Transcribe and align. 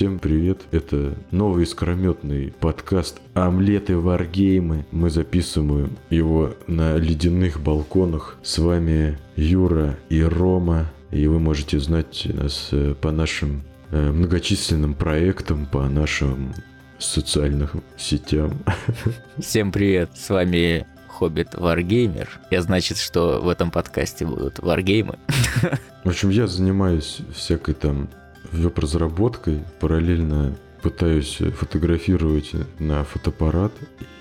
Всем 0.00 0.18
привет! 0.18 0.62
Это 0.70 1.14
новый 1.30 1.64
искрометный 1.64 2.54
подкаст 2.58 3.20
«Омлеты 3.34 3.98
варгеймы». 3.98 4.86
Мы 4.92 5.10
записываем 5.10 5.98
его 6.08 6.54
на 6.66 6.96
ледяных 6.96 7.60
балконах. 7.60 8.38
С 8.42 8.56
вами 8.56 9.18
Юра 9.36 9.98
и 10.08 10.22
Рома. 10.22 10.90
И 11.10 11.26
вы 11.26 11.38
можете 11.38 11.78
знать 11.80 12.26
нас 12.32 12.70
э, 12.72 12.94
по 12.98 13.10
нашим 13.12 13.62
э, 13.90 14.10
многочисленным 14.10 14.94
проектам, 14.94 15.66
по 15.66 15.86
нашим 15.86 16.54
социальным 16.98 17.68
сетям. 17.98 18.58
Всем 19.38 19.70
привет! 19.70 20.12
С 20.14 20.30
вами 20.30 20.86
Хоббит 21.08 21.54
Варгеймер. 21.54 22.40
Я 22.50 22.62
значит, 22.62 22.96
что 22.96 23.42
в 23.42 23.50
этом 23.50 23.70
подкасте 23.70 24.24
будут 24.24 24.60
варгеймы. 24.60 25.18
В 26.04 26.08
общем, 26.08 26.30
я 26.30 26.46
занимаюсь 26.46 27.18
всякой 27.34 27.74
там 27.74 28.08
веб-разработкой, 28.52 29.62
параллельно 29.80 30.56
пытаюсь 30.82 31.38
фотографировать 31.56 32.52
на 32.78 33.04
фотоаппарат 33.04 33.72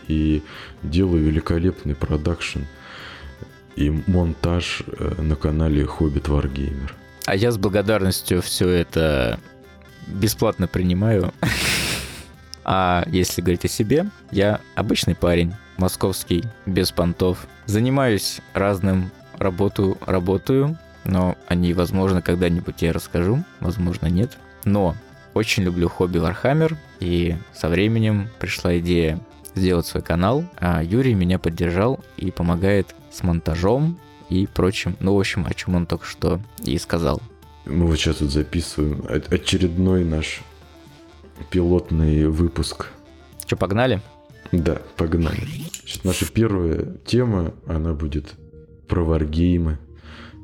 и 0.07 0.43
делаю 0.83 1.23
великолепный 1.23 1.95
продакшн 1.95 2.59
и 3.75 3.89
монтаж 4.07 4.83
э, 4.85 5.21
на 5.21 5.35
канале 5.35 5.85
Хоббит 5.85 6.27
Wargamer. 6.27 6.91
А 7.25 7.35
я 7.35 7.51
с 7.51 7.57
благодарностью 7.57 8.41
все 8.41 8.67
это 8.67 9.39
бесплатно 10.07 10.67
принимаю. 10.67 11.33
А 12.65 13.05
если 13.07 13.41
говорить 13.41 13.65
о 13.65 13.67
себе, 13.67 14.07
я 14.31 14.59
обычный 14.75 15.15
парень, 15.15 15.53
московский, 15.77 16.43
без 16.65 16.91
понтов. 16.91 17.47
Занимаюсь 17.65 18.41
разным, 18.53 19.11
работу, 19.37 19.97
работаю, 20.05 20.77
но 21.09 21.37
они, 21.47 21.73
возможно, 21.73 22.21
когда-нибудь 22.21 22.81
я 22.81 22.93
расскажу, 22.93 23.43
возможно, 23.59 24.07
нет. 24.07 24.37
Но 24.63 24.95
очень 25.33 25.63
люблю 25.63 25.89
хобби 25.89 26.17
Warhammer, 26.17 26.75
и 26.99 27.35
со 27.53 27.69
временем 27.69 28.29
пришла 28.39 28.77
идея 28.79 29.19
сделать 29.55 29.85
свой 29.85 30.03
канал, 30.03 30.45
а 30.57 30.83
Юрий 30.83 31.13
меня 31.13 31.39
поддержал 31.39 31.99
и 32.17 32.31
помогает 32.31 32.95
с 33.11 33.23
монтажом 33.23 33.99
и 34.29 34.47
прочим. 34.47 34.95
Ну, 34.99 35.15
в 35.15 35.19
общем, 35.19 35.45
о 35.47 35.53
чем 35.53 35.75
он 35.75 35.85
только 35.85 36.05
что 36.05 36.39
и 36.63 36.77
сказал. 36.77 37.21
Мы 37.65 37.85
вот 37.85 37.97
сейчас 37.97 38.21
вот 38.21 38.31
записываем 38.31 39.03
очередной 39.29 40.03
наш 40.03 40.41
пилотный 41.49 42.27
выпуск. 42.27 42.87
Что, 43.45 43.55
погнали? 43.57 44.01
Да, 44.51 44.81
погнали. 44.95 45.47
Значит, 45.81 46.05
наша 46.05 46.25
первая 46.31 46.97
тема, 47.05 47.53
она 47.67 47.93
будет 47.93 48.33
про 48.87 49.03
варгеймы. 49.03 49.77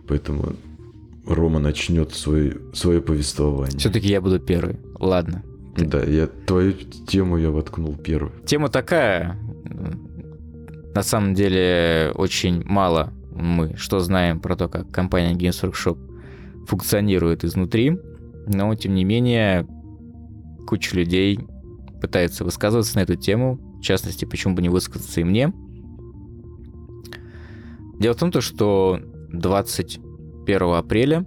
Поэтому 0.07 0.53
Рома 1.25 1.59
начнет 1.59 2.13
свой, 2.13 2.57
свое 2.73 3.01
повествование. 3.01 3.77
Все-таки 3.79 4.07
я 4.07 4.21
буду 4.21 4.39
первый. 4.39 4.77
Ладно. 4.99 5.43
Да, 5.77 6.01
я 6.03 6.27
твою 6.27 6.73
тему 7.07 7.37
я 7.37 7.51
воткнул 7.51 7.95
первый. 7.95 8.31
Тема 8.45 8.69
такая. 8.69 9.37
На 10.93 11.03
самом 11.03 11.33
деле 11.33 12.11
очень 12.15 12.63
мало 12.65 13.11
мы 13.35 13.75
что 13.75 13.99
знаем 13.99 14.39
про 14.39 14.55
то, 14.55 14.69
как 14.69 14.89
компания 14.91 15.33
Games 15.33 15.61
Workshop 15.61 15.97
функционирует 16.67 17.43
изнутри, 17.43 17.99
но 18.47 18.73
тем 18.75 18.95
не 18.95 19.03
менее 19.03 19.67
куча 20.65 20.95
людей 20.95 21.39
пытается 22.01 22.45
высказываться 22.45 22.97
на 22.97 23.01
эту 23.01 23.15
тему. 23.15 23.59
В 23.79 23.81
частности, 23.81 24.25
почему 24.25 24.55
бы 24.55 24.61
не 24.61 24.69
высказаться 24.69 25.19
и 25.19 25.23
мне. 25.23 25.53
Дело 27.99 28.13
в 28.13 28.17
том, 28.17 28.31
то, 28.31 28.41
что 28.41 28.99
21 29.31 30.61
апреля 30.73 31.25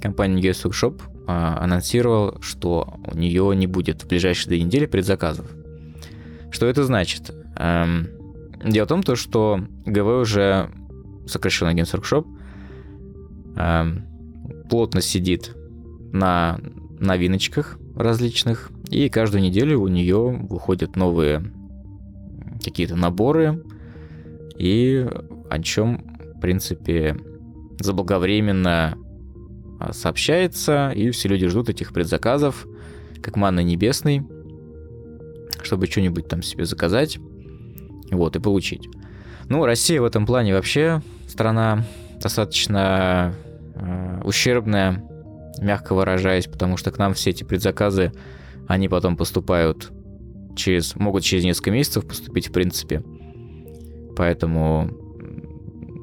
компания 0.00 0.40
Games 0.40 0.64
Workshop 0.64 1.02
а, 1.26 1.58
анонсировала, 1.62 2.40
что 2.40 2.98
у 3.12 3.16
нее 3.16 3.54
не 3.56 3.66
будет 3.66 4.02
в 4.02 4.08
ближайшие 4.08 4.48
две 4.48 4.62
недели 4.62 4.86
предзаказов. 4.86 5.46
Что 6.50 6.66
это 6.66 6.84
значит? 6.84 7.34
Эм, 7.56 8.08
дело 8.64 8.84
в 8.84 8.88
том, 8.88 9.02
то, 9.02 9.16
что 9.16 9.60
ГВ 9.84 10.20
уже 10.22 10.70
сокращенно 11.26 11.74
Games 11.74 11.92
Workshop 11.92 12.26
эм, 13.56 14.04
плотно 14.70 15.00
сидит 15.00 15.54
на 16.12 16.60
новиночках 17.00 17.78
различных, 17.96 18.70
и 18.88 19.08
каждую 19.08 19.42
неделю 19.42 19.80
у 19.80 19.88
нее 19.88 20.46
выходят 20.48 20.96
новые 20.96 21.52
какие-то 22.64 22.96
наборы, 22.96 23.62
и 24.58 25.06
о 25.50 25.58
чем 25.60 26.15
принципе, 26.46 27.16
заблаговременно 27.80 28.96
а, 29.80 29.92
сообщается, 29.92 30.92
и 30.94 31.10
все 31.10 31.28
люди 31.28 31.48
ждут 31.48 31.68
этих 31.68 31.92
предзаказов, 31.92 32.68
как 33.20 33.34
манна 33.34 33.58
небесный, 33.58 34.22
чтобы 35.64 35.88
что-нибудь 35.88 36.28
там 36.28 36.42
себе 36.42 36.64
заказать, 36.64 37.18
вот, 38.12 38.36
и 38.36 38.38
получить. 38.38 38.88
Ну, 39.48 39.66
Россия 39.66 40.00
в 40.00 40.04
этом 40.04 40.24
плане 40.24 40.54
вообще 40.54 41.02
страна 41.26 41.84
достаточно 42.22 43.34
э, 43.74 44.20
ущербная, 44.22 45.02
мягко 45.60 45.96
выражаясь, 45.96 46.46
потому 46.46 46.76
что 46.76 46.92
к 46.92 46.98
нам 46.98 47.12
все 47.14 47.30
эти 47.30 47.42
предзаказы, 47.42 48.12
они 48.68 48.88
потом 48.88 49.16
поступают 49.16 49.90
через, 50.54 50.94
могут 50.94 51.24
через 51.24 51.42
несколько 51.42 51.72
месяцев 51.72 52.06
поступить 52.06 52.50
в 52.50 52.52
принципе. 52.52 53.02
Поэтому 54.16 55.05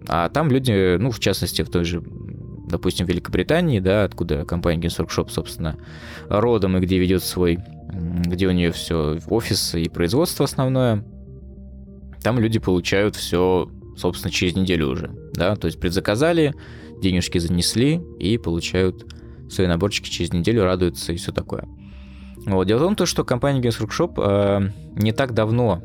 а 0.08 0.30
там 0.30 0.50
люди, 0.50 0.98
ну, 0.98 1.12
в 1.12 1.20
частности, 1.20 1.62
в 1.62 1.70
той 1.70 1.84
же, 1.84 2.04
допустим, 2.70 3.06
Великобритании, 3.06 3.80
да, 3.80 4.04
откуда 4.04 4.46
компания 4.46 4.88
Games 4.88 5.06
Workshop, 5.06 5.30
собственно, 5.30 5.78
родом 6.30 6.78
и 6.78 6.80
где 6.80 6.98
ведет 6.98 7.24
свой, 7.24 7.60
где 7.92 8.48
у 8.48 8.52
нее 8.52 8.72
все 8.72 9.20
офис 9.28 9.76
и 9.76 9.90
производство 9.90 10.46
основное, 10.46 11.06
там 12.22 12.40
люди 12.40 12.60
получают 12.60 13.16
все, 13.16 13.70
собственно, 13.98 14.32
через 14.32 14.56
неделю 14.56 14.88
уже, 14.90 15.12
да, 15.34 15.56
то 15.56 15.68
есть 15.68 15.80
предзаказали, 15.80 16.54
денежки 17.02 17.38
занесли 17.38 18.02
и 18.20 18.38
получают 18.38 19.06
свои 19.50 19.68
наборчики 19.68 20.10
через 20.10 20.34
неделю, 20.34 20.64
радуются 20.64 21.14
и 21.14 21.18
все 21.18 21.32
такое. 21.32 21.68
Вот. 22.46 22.66
Дело 22.68 22.90
в 22.90 22.96
том, 22.96 23.08
что 23.08 23.24
компания 23.24 23.62
Games 23.62 23.80
Workshop 23.80 24.14
э, 24.18 24.70
не 25.02 25.12
так 25.12 25.34
давно 25.34 25.82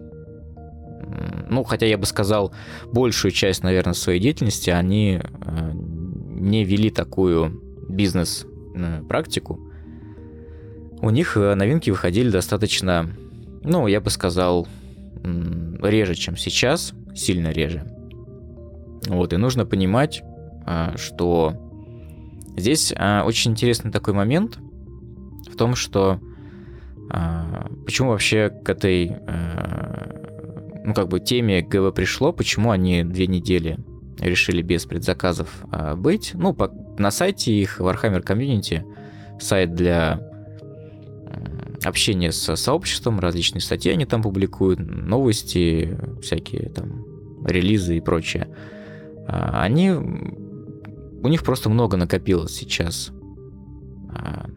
ну, 1.49 1.65
хотя 1.65 1.87
я 1.87 1.99
бы 1.99 2.07
сказал, 2.07 2.53
большую 2.93 3.33
часть, 3.33 3.63
наверное, 3.63 3.95
своей 3.95 4.21
деятельности 4.21 4.71
они 4.71 5.21
э, 5.21 5.71
не 5.73 6.65
вели 6.65 6.91
такую 6.91 7.63
бизнес-практику. 7.89 9.61
У 11.01 11.11
них 11.11 11.37
э, 11.37 11.55
новинки 11.55 11.91
выходили 11.91 12.31
достаточно, 12.31 13.11
ну, 13.63 13.87
я 13.87 14.01
бы 14.01 14.11
сказал, 14.11 14.69
реже, 15.83 16.15
чем 16.15 16.37
сейчас, 16.37 16.93
сильно 17.15 17.49
реже. 17.49 17.85
Вот, 19.07 19.33
и 19.33 19.37
нужно 19.37 19.65
понимать, 19.65 20.23
э, 20.67 20.97
что 20.97 21.55
здесь 22.57 22.93
очень 22.93 23.53
интересный 23.53 23.91
такой 23.91 24.15
момент 24.15 24.59
в 25.51 25.57
том, 25.57 25.75
что 25.75 26.21
почему 27.87 28.11
вообще 28.11 28.51
к 28.51 28.69
этой 28.69 29.17
ну, 30.89 30.95
как 30.95 31.09
бы 31.09 31.21
теме 31.21 31.61
ГВ 31.61 31.95
пришло, 31.95 32.33
почему 32.33 32.71
они 32.71 33.05
две 33.05 33.27
недели 33.27 33.79
решили 34.19 34.63
без 34.63 34.87
предзаказов 34.87 35.65
а, 35.71 35.95
быть. 35.95 36.31
Ну, 36.33 36.55
по, 36.55 36.73
на 36.99 37.11
сайте 37.11 37.53
их 37.53 37.79
Warhammer 37.79 38.25
Community, 38.25 38.83
сайт 39.39 39.75
для 39.75 40.19
общения 41.85 42.33
с 42.33 42.57
сообществом, 42.57 43.21
различные 43.21 43.61
статьи 43.61 43.93
они 43.93 44.07
там 44.07 44.23
публикуют, 44.23 44.81
новости, 44.81 45.95
всякие 46.23 46.71
там 46.71 47.05
релизы 47.45 47.99
и 47.99 48.01
прочее. 48.01 48.49
А, 49.27 49.61
они... 49.61 49.91
У 49.91 51.29
них 51.29 51.45
просто 51.45 51.69
много 51.69 51.99
накопилось 51.99 52.55
сейчас 52.55 53.11
а, 54.09 54.49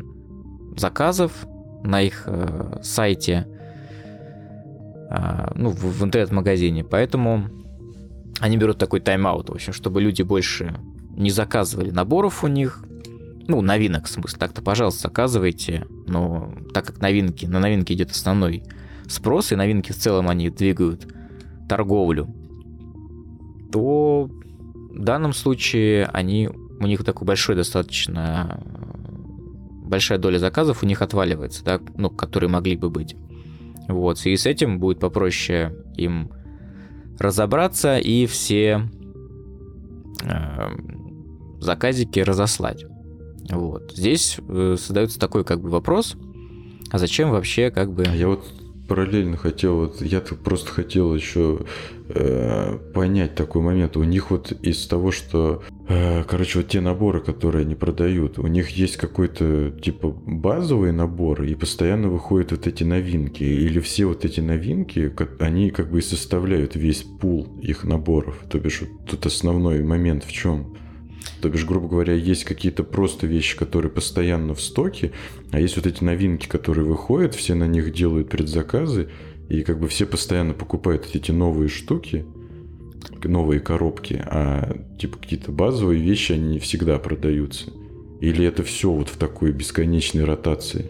заказов 0.78 1.46
на 1.84 2.02
их 2.02 2.24
э, 2.25 2.80
сайте, 2.84 3.48
ну, 5.56 5.69
в, 5.69 6.00
в 6.00 6.04
интернет-магазине. 6.04 6.84
Поэтому 6.84 7.50
они 8.40 8.58
берут 8.58 8.78
такой 8.78 9.00
тайм-аут, 9.00 9.50
в 9.50 9.54
общем, 9.54 9.74
чтобы 9.74 10.02
люди 10.02 10.22
больше 10.22 10.75
не 11.16 11.30
заказывали 11.30 11.92
наборов 11.92 12.44
у 12.44 12.48
них. 12.48 12.84
Ну, 13.48 13.62
новинок, 13.62 14.06
в 14.06 14.10
смысле. 14.10 14.40
Так-то, 14.40 14.62
пожалуйста, 14.62 15.04
заказывайте. 15.04 15.86
Но 16.08 16.54
так 16.74 16.86
как 16.86 17.02
новинки, 17.02 17.46
на 17.46 17.60
новинки 17.60 17.94
идет 17.94 18.12
основной 18.12 18.63
спрос, 19.08 19.52
и 19.52 19.56
новинки 19.56 19.92
в 19.92 19.98
целом 19.98 20.30
они 20.30 20.50
двигают 20.50 21.08
торговлю, 21.68 22.34
то 23.72 24.30
в 24.92 25.04
данном 25.04 25.34
случае 25.34 26.06
они, 26.08 26.50
у 26.50 26.88
них 26.88 27.04
такой 27.04 27.25
большой 27.25 27.56
достаточно 27.56 28.62
большая 29.92 30.18
доля 30.18 30.40
заказов 30.40 30.84
у 30.84 30.86
них 30.86 31.02
отваливается, 31.02 31.63
да, 31.63 31.81
ну, 31.98 32.10
которые 32.10 32.50
могли 32.50 32.78
бы 32.78 32.90
быть. 32.90 33.16
Вот, 33.91 34.25
и 34.25 34.35
с 34.35 34.45
этим 34.45 34.79
будет 34.79 34.99
попроще 34.99 35.75
им 35.97 36.31
разобраться 37.19 37.97
и 37.97 38.25
все 38.25 38.89
э, 40.23 40.69
заказики 41.59 42.19
разослать. 42.19 42.85
Вот. 43.49 43.91
Здесь 43.95 44.39
э, 44.47 44.75
создается 44.79 45.19
такой 45.19 45.43
как 45.43 45.61
бы 45.61 45.69
вопрос, 45.69 46.15
А 46.89 46.97
зачем 46.97 47.31
вообще 47.31 47.69
как 47.69 47.91
бы... 47.91 48.03
А 48.03 48.15
я 48.15 48.27
вот 48.27 48.45
параллельно 48.88 49.38
хотел, 49.38 49.77
вот 49.77 50.01
я 50.01 50.19
просто 50.19 50.71
хотел 50.71 51.13
еще 51.15 51.61
э, 52.13 52.78
понять 52.94 53.36
такой 53.36 53.62
момент. 53.62 53.98
У 53.98 54.04
них 54.04 54.31
вот 54.31 54.52
из 54.52 54.86
того, 54.88 55.12
что, 55.12 55.63
э, 55.88 56.24
короче, 56.24 56.60
вот 56.60 56.68
те 56.68 56.81
наборы, 56.81 57.22
которые 57.22 57.63
они 57.63 57.75
продают, 57.75 58.40
у 58.40 58.48
них 58.48 58.69
есть 58.69 58.98
какой-то 58.98 59.72
типа 59.72 60.10
базовый 60.10 60.92
набор, 60.92 61.44
и 61.44 61.56
постоянно 61.56 62.10
выходят 62.10 62.52
вот 62.52 62.68
эти 62.68 62.84
новинки. 62.84 63.44
Или 63.44 63.80
все 63.80 64.06
вот 64.06 64.25
эти 64.25 64.40
новинки, 64.40 65.13
они 65.40 65.72
как 65.72 65.92
бы 65.92 66.00
и 66.00 66.02
составляют 66.02 66.75
весь 66.75 67.04
пул 67.04 67.48
их 67.62 67.84
наборов. 67.84 68.38
То 68.50 68.60
бишь, 68.60 68.81
вот 68.81 68.90
тут 69.10 69.25
основной 69.25 69.84
момент 69.84 70.24
в 70.24 70.31
чем? 70.31 70.75
То 71.42 71.50
бишь, 71.50 71.66
грубо 71.66 71.88
говоря, 71.88 72.13
есть 72.13 72.44
какие-то 72.44 72.84
просто 72.84 73.28
вещи, 73.28 73.58
которые 73.58 73.92
постоянно 73.92 74.54
в 74.54 74.62
стоке, 74.62 75.12
а 75.52 75.60
есть 75.60 75.75
вот 75.75 75.88
эти 75.88 76.04
новинки, 76.04 76.48
которые 76.48 76.86
выходят, 76.86 77.36
все 77.36 77.56
на 77.56 77.68
них 77.68 77.94
делают 77.94 78.30
предзаказы, 78.30 79.10
и 79.51 79.63
как 79.63 79.80
бы 79.80 79.89
все 79.89 80.06
постоянно 80.06 80.53
покупают 80.53 81.09
эти 81.13 81.31
новые 81.31 81.68
штуки, 81.68 82.25
новые 83.21 83.59
коробки, 83.59 84.24
а 84.25 84.77
типа 84.98 85.18
какие-то 85.18 85.51
базовые 85.51 86.01
вещи, 86.01 86.31
они 86.31 86.53
не 86.53 86.59
всегда 86.59 86.98
продаются. 87.00 87.69
Или 88.21 88.45
это 88.45 88.63
все 88.63 88.89
вот 88.89 89.09
в 89.09 89.18
такой 89.18 89.51
бесконечной 89.51 90.24
ротации? 90.24 90.89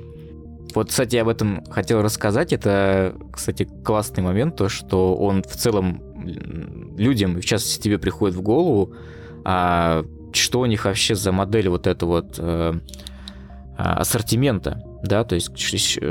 Вот, 0.76 0.90
кстати, 0.90 1.16
я 1.16 1.24
об 1.24 1.30
этом 1.30 1.66
хотел 1.72 2.04
рассказать. 2.04 2.54
Это, 2.54 3.16
кстати, 3.34 3.68
классный 3.84 4.22
момент, 4.22 4.58
то, 4.58 4.70
что 4.70 5.16
он 5.16 5.42
в 5.42 5.56
целом 5.56 6.04
людям, 6.98 7.38
в 7.42 7.44
частности, 7.44 7.82
тебе 7.82 7.98
приходит 7.98 8.36
в 8.36 8.44
голову, 8.44 8.94
а 9.44 10.06
что 10.34 10.60
у 10.60 10.68
них 10.68 10.86
вообще 10.86 11.16
за 11.16 11.32
модель 11.32 11.68
вот 11.68 11.88
это 11.88 12.06
вот 12.06 12.36
э, 12.38 12.74
а, 13.76 13.94
ассортимента, 13.96 14.84
да, 15.04 15.24
то 15.24 15.36
есть 15.36 15.52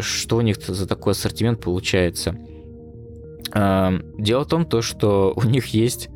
что 0.03 0.37
у 0.37 0.41
них 0.41 0.57
за 0.61 0.87
такой 0.87 1.13
ассортимент 1.13 1.61
получается. 1.61 2.37
Э, 3.53 3.99
дело 4.19 4.45
в 4.45 4.49
том, 4.49 4.65
то, 4.65 4.83
что 4.83 5.33
у 5.37 5.43
них 5.43 5.67
есть 5.69 6.09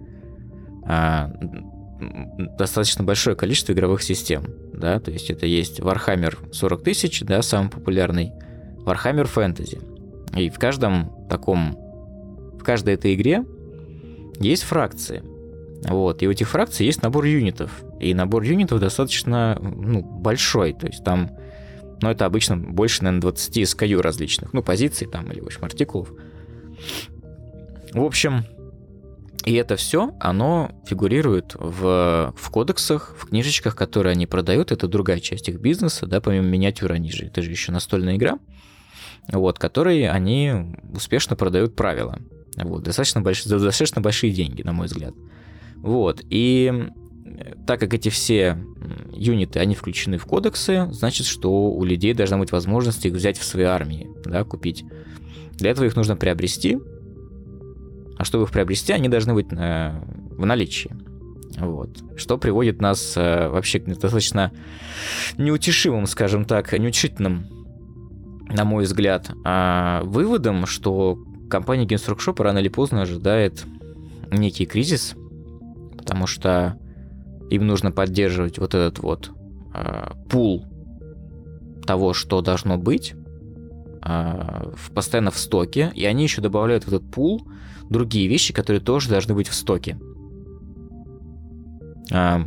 э, 0.87 1.29
достаточно 2.59 3.05
большое 3.05 3.37
количество 3.37 3.73
игровых 3.73 4.03
систем, 4.03 4.45
да, 4.73 5.01
то 5.01 5.11
есть 5.11 5.31
это 5.31 5.47
есть 5.47 5.81
Warhammer 5.81 6.53
40 6.53 6.83
тысяч, 6.83 7.23
да, 7.23 7.43
самый 7.43 7.71
популярный, 7.71 8.33
Warhammer 8.85 9.29
Fantasy. 9.33 9.83
И 10.39 10.51
в 10.51 10.59
каждом 10.59 11.29
таком, 11.31 11.77
в 12.59 12.63
каждой 12.65 12.95
этой 12.95 13.15
игре 13.15 13.45
есть 14.41 14.65
фракции– 14.65 15.23
вот. 15.89 16.23
И 16.23 16.29
у 16.29 16.31
этих 16.31 16.49
фракций 16.49 16.87
есть 16.87 17.03
набор 17.03 17.25
юнитов. 17.25 17.85
И 18.01 18.15
набор 18.15 18.43
юнитов 18.43 18.81
достаточно 18.81 19.59
ну, 19.61 20.03
большой. 20.03 20.73
То 20.73 20.87
есть 20.87 21.05
там, 21.05 21.31
ну, 22.01 22.11
это 22.11 22.27
обычно 22.27 22.57
больше, 22.57 23.03
наверное, 23.03 23.23
20 23.23 23.59
SKU 23.59 24.01
различных. 24.01 24.53
Ну, 24.53 24.63
позиций 24.63 25.07
там 25.07 25.31
или, 25.31 25.41
в 25.41 25.47
общем, 25.47 25.65
артикулов. 25.65 26.13
В 27.93 28.03
общем, 28.03 28.45
и 29.45 29.55
это 29.55 29.77
все, 29.77 30.15
оно 30.21 30.71
фигурирует 30.87 31.55
в, 31.55 32.35
в 32.37 32.51
кодексах, 32.51 33.15
в 33.19 33.29
книжечках, 33.29 33.77
которые 33.77 34.13
они 34.13 34.27
продают. 34.27 34.73
Это 34.73 34.89
другая 34.89 35.21
часть 35.21 35.49
их 35.49 35.61
бизнеса, 35.61 36.07
да, 36.07 36.21
помимо 36.21 36.47
миниатюры, 36.47 36.95
они 36.95 37.11
же, 37.11 37.27
это 37.27 37.43
же 37.43 37.51
еще 37.51 37.71
настольная 37.71 38.17
игра, 38.17 38.39
вот, 39.31 39.59
которые 39.59 40.11
они 40.11 40.75
успешно 40.95 41.37
продают 41.37 41.77
правила. 41.77 42.19
Вот, 42.57 42.85
достаточно, 42.85 43.21
больш, 43.21 43.45
достаточно 43.45 44.01
большие 44.01 44.33
деньги, 44.33 44.63
на 44.63 44.73
мой 44.73 44.87
взгляд. 44.87 45.15
Вот, 45.77 46.23
и 46.31 46.89
так 47.67 47.81
как 47.81 47.95
эти 47.95 48.09
все 48.09 48.59
юниты, 49.13 49.59
они 49.59 49.75
включены 49.75 50.19
в 50.19 50.27
кодексы, 50.27 50.89
значит, 50.93 51.27
что 51.27 51.71
у 51.71 51.85
людей 51.85 52.15
должна 52.15 52.39
быть 52.39 52.53
возможность 52.53 53.05
их 53.07 53.13
взять 53.13 53.39
в 53.39 53.45
свои 53.45 53.65
армии, 53.65 54.11
да, 54.25 54.45
купить. 54.45 54.85
Для 55.53 55.71
этого 55.71 55.87
их 55.87 55.97
нужно 55.97 56.17
приобрести, 56.17 56.79
а 58.17 58.25
чтобы 58.25 58.45
их 58.45 58.51
приобрести, 58.51 58.93
они 58.93 59.09
должны 59.09 59.35
быть 59.35 59.47
э, 59.51 60.01
в 60.31 60.45
наличии. 60.45 60.91
Вот. 61.59 62.03
Что 62.17 62.39
приводит 62.39 62.81
нас 62.81 63.15
э, 63.17 63.49
вообще 63.49 63.81
к 63.81 63.87
достаточно 63.87 64.53
неутешимым, 65.39 66.07
скажем 66.07 66.45
так, 66.45 66.73
неутешительным, 66.73 67.47
на 68.49 68.65
мой 68.65 68.85
взгляд, 68.85 69.31
э, 69.45 70.01
выводом, 70.05 70.67
что 70.67 71.19
компания 71.49 71.87
Games 71.87 72.09
Workshop 72.09 72.43
рано 72.43 72.59
или 72.59 72.69
поздно 72.69 73.03
ожидает 73.03 73.65
некий 74.31 74.67
кризис, 74.67 75.15
потому 75.97 76.27
что 76.27 76.79
им 77.51 77.67
нужно 77.67 77.91
поддерживать 77.93 78.59
вот 78.59 78.75
этот 78.75 78.99
вот 79.01 79.31
э, 79.75 80.11
пул 80.29 80.67
того, 81.87 82.15
что 82.15 82.41
должно 82.41 82.79
быть, 82.79 83.15
э, 84.03 84.73
постоянно 84.95 85.31
в 85.31 85.39
стоке, 85.39 85.93
и 85.95 86.05
они 86.05 86.25
еще 86.25 86.41
добавляют 86.41 86.85
в 86.85 86.89
этот 86.89 87.11
пул 87.11 87.47
другие 87.91 88.29
вещи, 88.29 88.53
которые 88.53 88.81
тоже 88.81 89.09
должны 89.09 89.35
быть 89.35 89.49
в 89.49 89.55
стоке. 89.55 89.99
Э, 92.11 92.41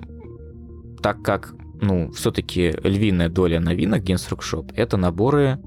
так 1.02 1.22
как, 1.22 1.54
ну, 1.82 2.12
все-таки 2.12 2.76
львиная 2.84 3.30
доля 3.30 3.60
новинок 3.60 4.04
Games 4.04 4.30
Workshop 4.30 4.74
это 4.76 4.98
наборы, 4.98 5.60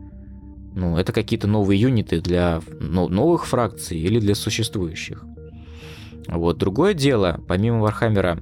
ну, 0.74 0.96
это 0.96 1.12
какие-то 1.12 1.46
новые 1.48 1.80
юниты 1.80 2.20
для 2.20 2.60
новых 2.80 3.46
фракций 3.46 3.98
или 3.98 4.20
для 4.20 4.34
существующих. 4.34 5.24
Вот. 6.28 6.58
Другое 6.58 6.94
дело, 6.94 7.40
помимо 7.48 7.80
Вархаммера 7.80 8.38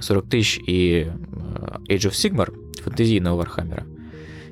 40 0.00 0.28
тысяч 0.28 0.60
и 0.66 1.06
э, 1.08 1.78
Age 1.88 2.10
of 2.10 2.12
Sigmar, 2.12 2.54
фэнтезийного 2.82 3.36
Вархаммера, 3.36 3.86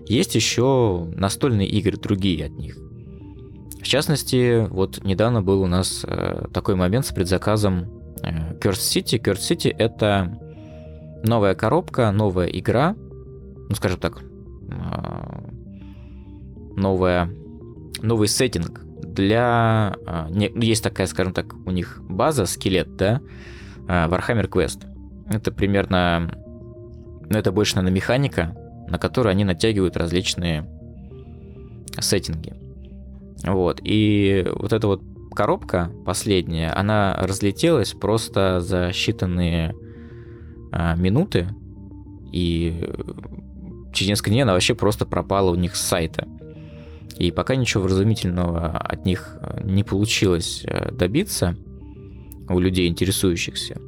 есть 0.07 0.35
еще 0.35 1.09
настольные 1.15 1.69
игры, 1.69 1.97
другие 1.97 2.47
от 2.47 2.53
них. 2.53 2.77
В 3.81 3.87
частности, 3.87 4.67
вот 4.69 5.05
недавно 5.05 5.43
был 5.43 5.63
у 5.63 5.67
нас 5.67 6.05
э, 6.07 6.47
такой 6.53 6.75
момент 6.75 7.07
с 7.07 7.13
предзаказом 7.13 7.87
э, 8.23 8.55
Curse 8.59 8.73
City. 8.73 9.21
Curse 9.21 9.57
City— 9.57 9.75
это 9.79 10.39
новая 11.23 11.55
коробка, 11.55 12.11
новая 12.11 12.47
игра, 12.47 12.97
ну, 13.69 13.75
скажем 13.75 13.99
так, 13.99 14.23
новая, 16.77 17.31
новый 18.03 18.29
сеттинг 18.29 18.81
для... 19.03 19.97
Есть 20.55 20.83
такая, 20.83 21.07
скажем 21.07 21.33
так, 21.33 21.55
у 21.55 21.71
них 21.71 22.03
база, 22.03 22.45
скелет, 22.45 22.97
да, 22.97 23.23
Warhammer 23.87 24.49
Quest. 24.49 24.94
Это 25.29 25.53
примерно... 25.53 26.31
Ну, 27.29 27.39
это 27.39 27.53
больше, 27.53 27.77
наверное, 27.77 27.97
механика, 27.97 28.57
на 28.89 28.99
которую 28.99 29.31
они 29.31 29.45
натягивают 29.45 29.97
различные 29.97 30.69
сеттинги. 31.99 32.55
Вот. 33.45 33.81
И 33.83 34.47
вот 34.55 34.73
эта 34.73 34.87
вот 34.87 35.03
коробка 35.35 35.91
последняя, 36.05 36.71
она 36.71 37.17
разлетелась 37.21 37.93
просто 37.93 38.61
за 38.61 38.91
считанные 38.91 39.75
а, 40.71 40.95
минуты, 40.97 41.49
и 42.33 42.85
через 43.93 44.11
несколько 44.11 44.31
дней 44.31 44.43
она 44.43 44.53
вообще 44.53 44.75
просто 44.75 45.07
пропала 45.07 45.51
у 45.51 45.55
них 45.55 45.77
с 45.77 45.81
сайта. 45.81 46.27
И 47.17 47.31
пока 47.31 47.55
ничего 47.55 47.85
вразумительного 47.85 48.77
от 48.77 49.07
них 49.07 49.37
э, 49.41 49.61
не 49.63 49.85
получилось 49.85 50.65
э, 50.65 50.91
добиться 50.91 51.57
у 52.49 52.59
людей, 52.59 52.89
интересующихся. 52.89 53.81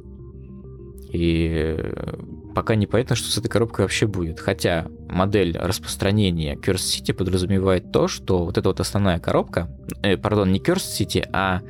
И 1.11 1.75
э, 1.77 2.19
пока 2.53 2.75
непонятно, 2.75 3.15
что 3.15 3.31
с 3.31 3.37
этой 3.37 3.47
коробкой 3.47 3.85
вообще 3.85 4.07
будет. 4.07 4.39
Хотя 4.39 4.87
модель 5.07 5.57
распространения 5.57 6.55
Curse 6.55 6.75
City 7.01 7.13
подразумевает 7.13 7.91
то, 7.91 8.07
что 8.07 8.45
вот 8.45 8.57
эта 8.57 8.69
вот 8.69 8.79
основная 8.79 9.19
коробка, 9.19 9.69
э, 10.03 10.17
пардон, 10.17 10.51
не 10.51 10.59
Curse 10.59 10.99
City, 10.99 11.27
а 11.31 11.61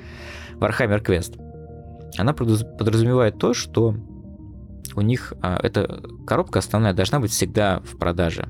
Warhammer 0.56 1.04
Quest, 1.04 1.40
она 2.18 2.34
подразумевает 2.34 3.38
то, 3.38 3.54
что 3.54 3.96
у 4.96 5.02
них 5.02 5.34
а, 5.42 5.60
эта 5.62 6.02
коробка 6.26 6.60
основная 6.60 6.94
должна 6.94 7.20
быть 7.20 7.32
всегда 7.32 7.82
в 7.82 7.98
продаже. 7.98 8.48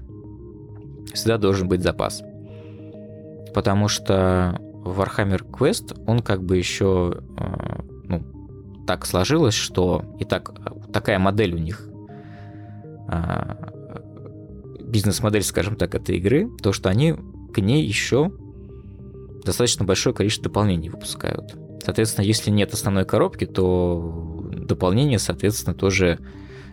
Всегда 1.14 1.38
должен 1.38 1.68
быть 1.68 1.82
запас 1.82 2.24
потому 3.58 3.88
что 3.88 4.62
Warhammer 4.86 5.44
Quest, 5.50 6.00
он 6.06 6.20
как 6.20 6.44
бы 6.44 6.58
еще 6.58 7.22
э, 7.40 7.80
ну, 8.04 8.24
так 8.86 9.04
сложилось, 9.04 9.56
что 9.56 10.04
и 10.20 10.26
так 10.26 10.52
такая 10.94 11.20
модель 11.20 11.56
у 11.56 11.58
них 11.58 11.88
э, 13.10 13.56
бизнес-модель, 14.82 15.44
скажем 15.44 15.76
так, 15.76 15.96
этой 15.96 16.18
игры, 16.18 16.50
то, 16.62 16.72
что 16.72 16.90
они 16.90 17.16
к 17.54 17.60
ней 17.60 17.86
еще 17.86 18.32
достаточно 19.46 19.86
большое 19.86 20.16
количество 20.16 20.46
дополнений 20.46 20.90
выпускают. 20.90 21.56
Соответственно, 21.84 22.26
если 22.26 22.52
нет 22.52 22.74
основной 22.74 23.06
коробки, 23.06 23.46
то 23.46 24.50
дополнения, 24.54 25.20
соответственно, 25.20 25.74
тоже 25.74 26.20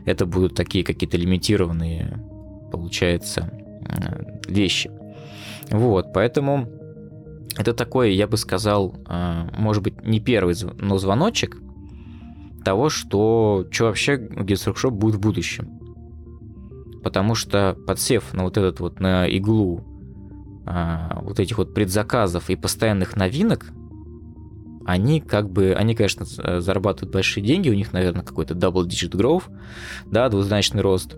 это 0.05 0.27
будут 0.27 0.55
такие 0.55 0.85
какие-то 0.85 1.17
лимитированные, 1.17 2.21
получается, 2.73 3.51
э, 3.89 4.41
вещи. 4.49 4.91
Вот, 5.71 6.13
поэтому 6.13 6.69
это 7.57 7.73
такой, 7.73 8.15
я 8.15 8.27
бы 8.27 8.37
сказал, 8.37 8.97
а, 9.07 9.49
может 9.57 9.83
быть, 9.83 10.05
не 10.05 10.21
первый, 10.21 10.55
но 10.79 10.99
звоночек 10.99 11.57
того, 12.65 12.89
что, 12.89 13.67
что 13.71 13.85
вообще 13.85 14.17
Workshop 14.17 14.91
будет 14.91 15.17
в 15.17 15.21
будущем. 15.21 15.81
Потому 17.03 17.35
что 17.35 17.77
подсев 17.87 18.33
на 18.33 18.45
вот 18.45 18.57
этот 18.57 18.81
вот, 18.81 18.99
на 19.01 19.29
иглу 19.29 19.85
а, 20.67 21.21
вот 21.23 21.39
этих 21.39 21.59
вот 21.59 21.75
предзаказов 21.75 22.49
и 22.49 22.57
постоянных 22.57 23.17
новинок, 23.17 23.67
они 24.87 25.21
как 25.21 25.51
бы, 25.51 25.75
они, 25.75 25.95
конечно, 25.95 26.25
зарабатывают 26.25 27.13
большие 27.13 27.45
деньги, 27.45 27.71
у 27.71 27.75
них, 27.75 27.93
наверное, 27.93 28.25
какой-то 28.25 28.55
double-digit 28.55 29.11
growth, 29.11 29.45
да, 30.07 30.29
двузначный 30.29 30.83
рост. 30.83 31.17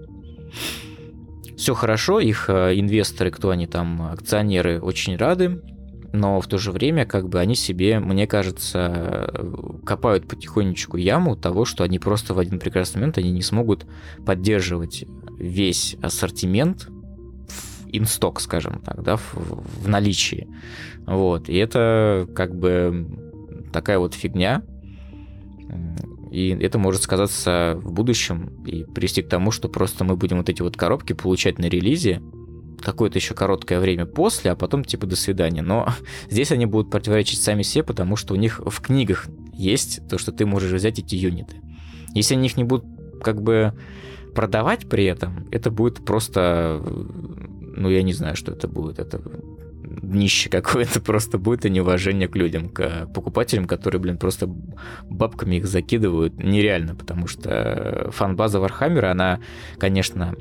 Все 1.57 1.75
хорошо, 1.75 2.21
их 2.21 2.50
э, 2.50 2.79
инвесторы, 2.79 3.31
кто 3.31 3.50
они 3.50 3.67
там, 3.67 4.03
акционеры, 4.03 4.81
очень 4.81 5.17
рады, 5.17 5.62
но 6.13 6.41
в 6.41 6.47
то 6.47 6.59
же 6.59 6.73
время 6.73 7.07
как 7.07 7.29
бы 7.29 7.41
они 7.41 7.55
себе, 7.55 7.99
мне 8.01 8.27
кажется, 8.27 9.31
копают 9.85 10.29
потихонечку 10.29 10.97
яму 10.97 11.37
того, 11.37 11.65
что 11.65 11.85
они 11.85 11.99
просто 11.99 12.35
в 12.35 12.39
один 12.39 12.59
прекрасный 12.59 12.99
момент 12.99 13.19
они 13.19 13.33
не 13.33 13.43
смогут 13.43 13.87
поддерживать 14.25 15.05
весь 15.39 15.97
ассортимент 16.03 16.89
инсток, 17.93 18.41
скажем 18.41 18.81
так, 18.85 19.03
да, 19.03 19.17
в, 19.17 19.35
в 19.35 19.89
наличии. 19.89 20.49
Вот. 21.07 21.49
И 21.49 21.57
это 21.57 22.29
как 22.35 22.55
бы 22.55 23.07
такая 23.73 23.99
вот 23.99 24.15
фигня. 24.15 24.63
И 26.31 26.49
это 26.49 26.79
может 26.79 27.03
сказаться 27.03 27.79
в 27.83 27.93
будущем 27.93 28.65
и 28.67 28.85
привести 28.85 29.23
к 29.23 29.29
тому, 29.29 29.51
что 29.51 29.69
просто 29.69 30.05
мы 30.05 30.17
будем 30.17 30.39
вот 30.39 30.49
эти 30.49 30.61
вот 30.61 30.77
коробки 30.77 31.13
получать 31.13 31.59
на 31.59 31.67
релизе 31.67 32.21
какое-то 32.80 33.18
еще 33.18 33.35
короткое 33.35 33.80
время 33.80 34.06
после, 34.06 34.50
а 34.50 34.56
потом 34.56 34.85
типа 34.85 35.06
до 35.06 35.16
свидания. 35.16 35.62
Но 35.62 35.88
здесь 36.30 36.52
они 36.52 36.66
будут 36.66 36.90
противоречить 36.90 37.40
сами 37.42 37.62
себе, 37.62 37.85
потому 37.85 38.16
что 38.16 38.35
у 38.35 38.37
них 38.37 38.61
в 38.64 38.80
книгах 38.80 39.26
есть 39.52 40.06
то, 40.09 40.18
что 40.18 40.33
ты 40.33 40.47
можешь 40.47 40.73
взять 40.73 40.99
эти 40.99 41.14
юниты. 41.14 41.56
Если 42.14 42.35
они 42.35 42.47
их 42.47 42.56
не 42.56 42.64
будут 42.64 42.87
как 43.23 43.42
бы 43.42 43.73
продавать 44.35 44.88
при 44.88 45.04
этом, 45.04 45.47
это 45.50 45.71
будет 45.71 46.04
просто 46.04 46.83
ну, 47.76 47.90
я 47.90 48.02
не 48.02 48.12
знаю, 48.12 48.37
что 48.37 48.52
это 48.52 48.68
будет. 48.68 48.99
Это 48.99 49.21
днище 49.85 50.50
какое-то 50.50 51.00
просто 51.04 51.38
будет 51.38 51.64
и 51.64 51.71
неуважение 51.71 52.28
к 52.28 52.37
людям, 52.37 52.68
к 52.71 53.06
покупателям, 53.14 53.66
которые, 53.66 54.00
блин, 54.00 54.18
просто 54.18 54.49
бабками 55.04 55.56
их 55.56 55.66
закидывают. 55.66 56.42
Нереально, 56.42 56.95
потому 56.95 57.26
что 57.26 58.11
фан-база 58.12 58.61
Вархаммера, 58.61 59.11
она, 59.11 59.40
конечно, 59.78 60.35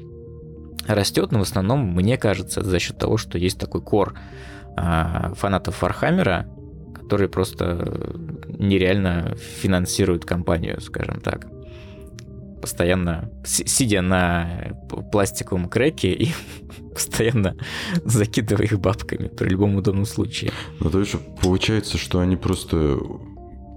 растет, 0.87 1.31
но 1.31 1.39
в 1.39 1.43
основном, 1.43 1.93
мне 1.93 2.17
кажется, 2.17 2.63
за 2.63 2.79
счет 2.79 2.97
того, 2.97 3.17
что 3.17 3.37
есть 3.37 3.59
такой 3.59 3.81
кор 3.81 4.17
а, 4.77 5.33
фанатов 5.35 5.81
Вархаммера, 5.81 6.47
которые 6.93 7.29
просто 7.29 8.15
нереально 8.47 9.35
финансируют 9.35 10.25
компанию, 10.25 10.81
скажем 10.81 11.21
так 11.21 11.47
постоянно 12.65 13.29
сидя 13.43 14.01
на 14.01 14.75
пластиковом 15.11 15.69
креке 15.69 16.13
и 16.13 16.31
постоянно 16.93 17.55
закидывая 18.05 18.65
их 18.65 18.79
бабками 18.79 19.27
при 19.27 19.49
любом 19.49 19.75
удобном 19.75 20.07
случае. 20.07 20.51
Ну, 20.79 20.89
то 20.89 20.99
есть 20.99 21.15
получается, 21.43 21.99
что 21.99 22.21
они 22.21 22.37
просто 22.37 22.97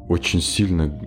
очень 0.08 0.40
сильно 0.40 0.98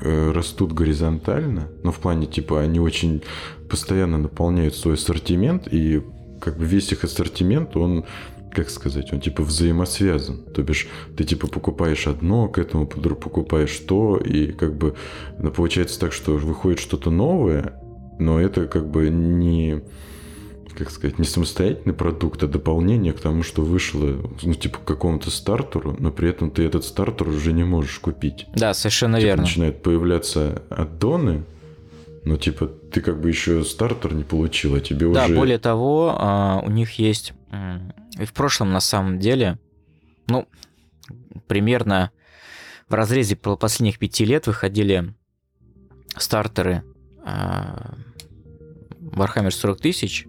э, 0.00 0.32
растут 0.32 0.72
горизонтально, 0.72 1.68
но 1.84 1.92
в 1.92 2.00
плане, 2.00 2.26
типа, 2.26 2.62
они 2.62 2.80
очень 2.80 3.22
постоянно 3.70 4.18
наполняют 4.18 4.74
свой 4.74 4.94
ассортимент, 4.94 5.68
и 5.70 6.02
как 6.40 6.58
бы 6.58 6.64
весь 6.64 6.92
их 6.92 7.04
ассортимент, 7.04 7.76
он 7.76 8.04
как 8.52 8.68
сказать, 8.68 9.12
он 9.12 9.20
типа 9.20 9.42
взаимосвязан. 9.42 10.42
То 10.52 10.62
бишь, 10.62 10.88
ты 11.16 11.22
типа 11.22 11.46
покупаешь 11.46 12.08
одно, 12.08 12.48
к 12.48 12.58
этому 12.58 12.86
покупаешь 12.86 13.76
то, 13.86 14.16
и 14.16 14.52
как 14.52 14.76
бы 14.76 14.96
ну, 15.38 15.50
получается 15.52 16.00
так, 16.00 16.12
что 16.12 16.32
выходит 16.32 16.80
что-то 16.80 17.10
новое, 17.10 17.80
но 18.18 18.40
это 18.40 18.66
как 18.66 18.88
бы 18.88 19.08
не 19.08 19.82
как 20.76 20.90
сказать, 20.90 21.18
не 21.18 21.26
самостоятельный 21.26 21.94
продукт, 21.94 22.42
а 22.42 22.46
дополнение 22.46 23.12
к 23.12 23.20
тому, 23.20 23.42
что 23.42 23.60
вышло, 23.60 24.16
ну, 24.42 24.54
типа, 24.54 24.78
к 24.78 24.84
какому-то 24.84 25.30
стартеру, 25.30 25.94
но 25.98 26.10
при 26.10 26.30
этом 26.30 26.50
ты 26.50 26.64
этот 26.64 26.84
стартер 26.84 27.28
уже 27.28 27.52
не 27.52 27.64
можешь 27.64 27.98
купить. 27.98 28.46
Да, 28.54 28.72
совершенно 28.72 29.18
типа, 29.18 29.26
верно. 29.26 29.42
Начинают 29.42 29.82
появляться 29.82 30.62
аддоны, 30.70 31.44
но, 32.24 32.36
типа, 32.36 32.66
ты 32.66 33.00
как 33.00 33.20
бы 33.20 33.28
еще 33.28 33.64
стартер 33.64 34.14
не 34.14 34.24
получил, 34.24 34.74
а 34.74 34.80
тебе 34.80 35.12
да, 35.12 35.24
уже... 35.24 35.34
Да, 35.34 35.38
более 35.38 35.58
того, 35.58 36.14
а, 36.18 36.62
у 36.64 36.70
них 36.70 36.98
есть 36.98 37.32
и 38.18 38.24
в 38.24 38.32
прошлом, 38.32 38.72
на 38.72 38.80
самом 38.80 39.18
деле, 39.18 39.58
ну, 40.26 40.46
примерно 41.46 42.10
в 42.88 42.94
разрезе 42.94 43.36
последних 43.36 43.98
пяти 43.98 44.24
лет 44.24 44.46
выходили 44.46 45.14
стартеры 46.16 46.82
а, 47.24 47.94
Warhammer 49.00 49.50
40 49.50 49.80
тысяч, 49.80 50.26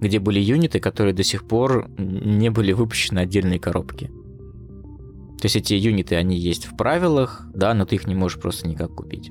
где 0.00 0.18
были 0.18 0.40
юниты, 0.40 0.80
которые 0.80 1.14
до 1.14 1.22
сих 1.22 1.46
пор 1.46 1.88
не 1.98 2.50
были 2.50 2.72
выпущены 2.72 3.20
отдельные 3.20 3.58
коробки. 3.58 4.08
То 5.40 5.46
есть 5.46 5.56
эти 5.56 5.74
юниты, 5.74 6.16
они 6.16 6.36
есть 6.36 6.66
в 6.66 6.76
правилах, 6.76 7.46
да, 7.54 7.74
но 7.74 7.84
ты 7.86 7.96
их 7.96 8.06
не 8.06 8.14
можешь 8.14 8.40
просто 8.40 8.66
никак 8.68 8.94
купить. 8.94 9.30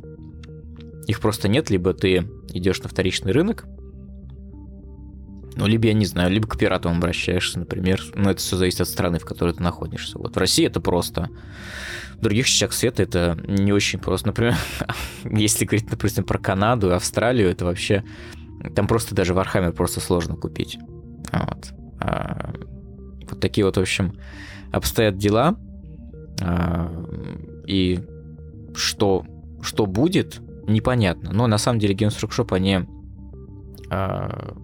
Их 1.08 1.20
просто 1.20 1.48
нет, 1.48 1.70
либо 1.70 1.94
ты 1.94 2.30
идешь 2.54 2.82
на 2.82 2.90
вторичный 2.90 3.32
рынок, 3.32 3.66
ну, 5.56 5.68
либо, 5.68 5.88
я 5.88 5.94
не 5.94 6.06
знаю, 6.06 6.32
либо 6.32 6.48
к 6.48 6.58
пиратам 6.58 6.98
обращаешься, 6.98 7.60
например. 7.60 8.02
Но 8.16 8.32
это 8.32 8.40
все 8.40 8.56
зависит 8.56 8.82
от 8.82 8.88
страны, 8.88 9.20
в 9.20 9.26
которой 9.26 9.54
ты 9.54 9.62
находишься. 9.62 10.18
Вот 10.18 10.36
в 10.36 10.40
России 10.40 10.66
это 10.66 10.82
просто. 10.82 11.30
В 12.16 12.22
других 12.22 12.48
частях 12.48 12.74
света 12.74 13.04
это 13.04 13.38
не 13.48 13.72
очень 13.72 14.00
просто. 14.00 14.28
Например, 14.28 14.56
если 15.24 15.66
говорить, 15.66 15.90
например, 15.90 16.24
про 16.24 16.40
Канаду 16.40 16.90
и 16.90 16.94
Австралию, 16.94 17.50
это 17.50 17.66
вообще... 17.66 18.04
Там 18.76 18.88
просто 18.88 19.14
даже 19.14 19.34
Warhammer 19.34 19.74
просто 19.74 20.00
сложно 20.00 20.36
купить. 20.36 20.78
Вот. 21.32 21.74
А, 22.00 22.54
вот 23.30 23.40
такие 23.40 23.66
вот, 23.66 23.78
в 23.78 23.82
общем, 23.82 24.18
обстоят 24.72 25.18
дела. 25.18 25.58
А, 26.42 26.92
и 27.68 28.00
что, 28.74 29.26
что 29.62 29.86
будет, 29.86 30.42
непонятно. 30.68 31.32
Но 31.34 31.48
на 31.48 31.58
самом 31.58 31.80
деле 31.80 31.96
Games 31.96 32.20
Workshop, 32.22 32.56
они 32.56 32.86
а, 33.90 34.56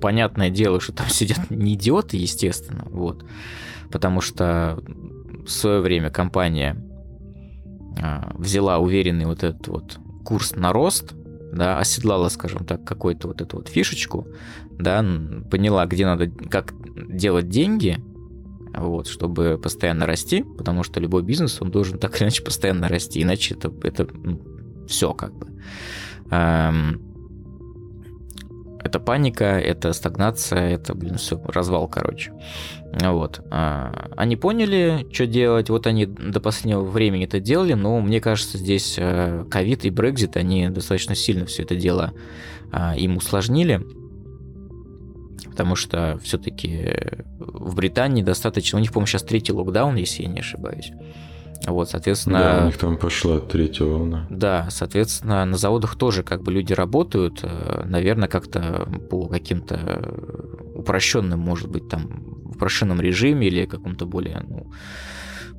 понятное 0.00 0.50
дело, 0.50 0.80
что 0.80 0.92
там 0.92 1.08
сидят 1.10 1.50
не 1.50 1.74
идиоты, 1.74 2.16
естественно, 2.16 2.84
вот, 2.90 3.24
потому 3.90 4.20
что 4.20 4.82
в 5.44 5.50
свое 5.50 5.80
время 5.80 6.10
компания 6.10 6.76
а, 8.00 8.32
взяла 8.36 8.78
уверенный 8.78 9.26
вот 9.26 9.42
этот 9.42 9.68
вот 9.68 9.98
курс 10.24 10.54
на 10.54 10.72
рост, 10.72 11.14
да, 11.52 11.78
оседлала, 11.78 12.28
скажем 12.28 12.64
так, 12.64 12.84
какую-то 12.84 13.28
вот 13.28 13.40
эту 13.40 13.56
вот 13.56 13.68
фишечку, 13.68 14.26
да, 14.70 15.04
поняла, 15.50 15.86
где 15.86 16.06
надо, 16.06 16.30
как 16.30 16.74
делать 17.08 17.48
деньги, 17.48 17.98
вот, 18.76 19.08
чтобы 19.08 19.58
постоянно 19.60 20.06
расти, 20.06 20.42
потому 20.42 20.84
что 20.84 21.00
любой 21.00 21.22
бизнес, 21.22 21.60
он 21.60 21.70
должен 21.70 21.98
так 21.98 22.16
или 22.16 22.24
иначе 22.24 22.44
постоянно 22.44 22.88
расти, 22.88 23.22
иначе 23.22 23.54
это, 23.54 23.72
это 23.82 24.06
ну, 24.12 24.40
все 24.90 25.14
как 25.14 25.32
бы. 25.32 25.46
Эм, 26.30 27.00
это 28.82 28.98
паника, 28.98 29.44
это 29.44 29.92
стагнация, 29.92 30.70
это, 30.70 30.94
блин, 30.94 31.16
все, 31.16 31.40
развал, 31.44 31.86
короче. 31.86 32.32
Вот. 32.92 33.40
А, 33.50 34.08
они 34.16 34.36
поняли, 34.36 35.06
что 35.12 35.26
делать, 35.26 35.68
вот 35.70 35.86
они 35.86 36.06
до 36.06 36.40
последнего 36.40 36.82
времени 36.82 37.24
это 37.24 37.40
делали, 37.40 37.74
но 37.74 38.00
мне 38.00 38.20
кажется, 38.20 38.58
здесь 38.58 38.96
э, 38.98 39.44
ковид 39.50 39.84
и 39.84 39.90
Брекзит, 39.90 40.36
они 40.36 40.68
достаточно 40.70 41.14
сильно 41.14 41.46
все 41.46 41.62
это 41.62 41.76
дело 41.76 42.14
а, 42.72 42.96
им 42.96 43.16
усложнили, 43.18 43.82
потому 45.50 45.76
что 45.76 46.18
все-таки 46.22 46.96
в 47.38 47.74
Британии 47.74 48.22
достаточно, 48.22 48.78
у 48.78 48.80
них, 48.80 48.92
по-моему, 48.92 49.06
сейчас 49.06 49.22
третий 49.22 49.52
локдаун, 49.52 49.96
если 49.96 50.22
я 50.22 50.28
не 50.28 50.40
ошибаюсь. 50.40 50.92
Вот, 51.66 51.90
соответственно... 51.90 52.38
Да, 52.38 52.62
у 52.62 52.66
них 52.66 52.78
там 52.78 52.96
пошла 52.96 53.38
третья 53.38 53.84
волна. 53.84 54.26
Да, 54.30 54.68
соответственно, 54.70 55.44
на 55.44 55.56
заводах 55.56 55.96
тоже 55.96 56.22
как 56.22 56.42
бы 56.42 56.52
люди 56.52 56.72
работают, 56.72 57.40
э, 57.42 57.84
наверное, 57.84 58.28
как-то 58.28 58.88
по 59.10 59.26
каким-то 59.26 60.14
упрощенным, 60.74 61.38
может 61.38 61.68
быть, 61.68 61.88
там, 61.88 62.40
упрощенном 62.46 63.00
режиме 63.00 63.46
или 63.46 63.66
каком-то 63.66 64.06
более, 64.06 64.42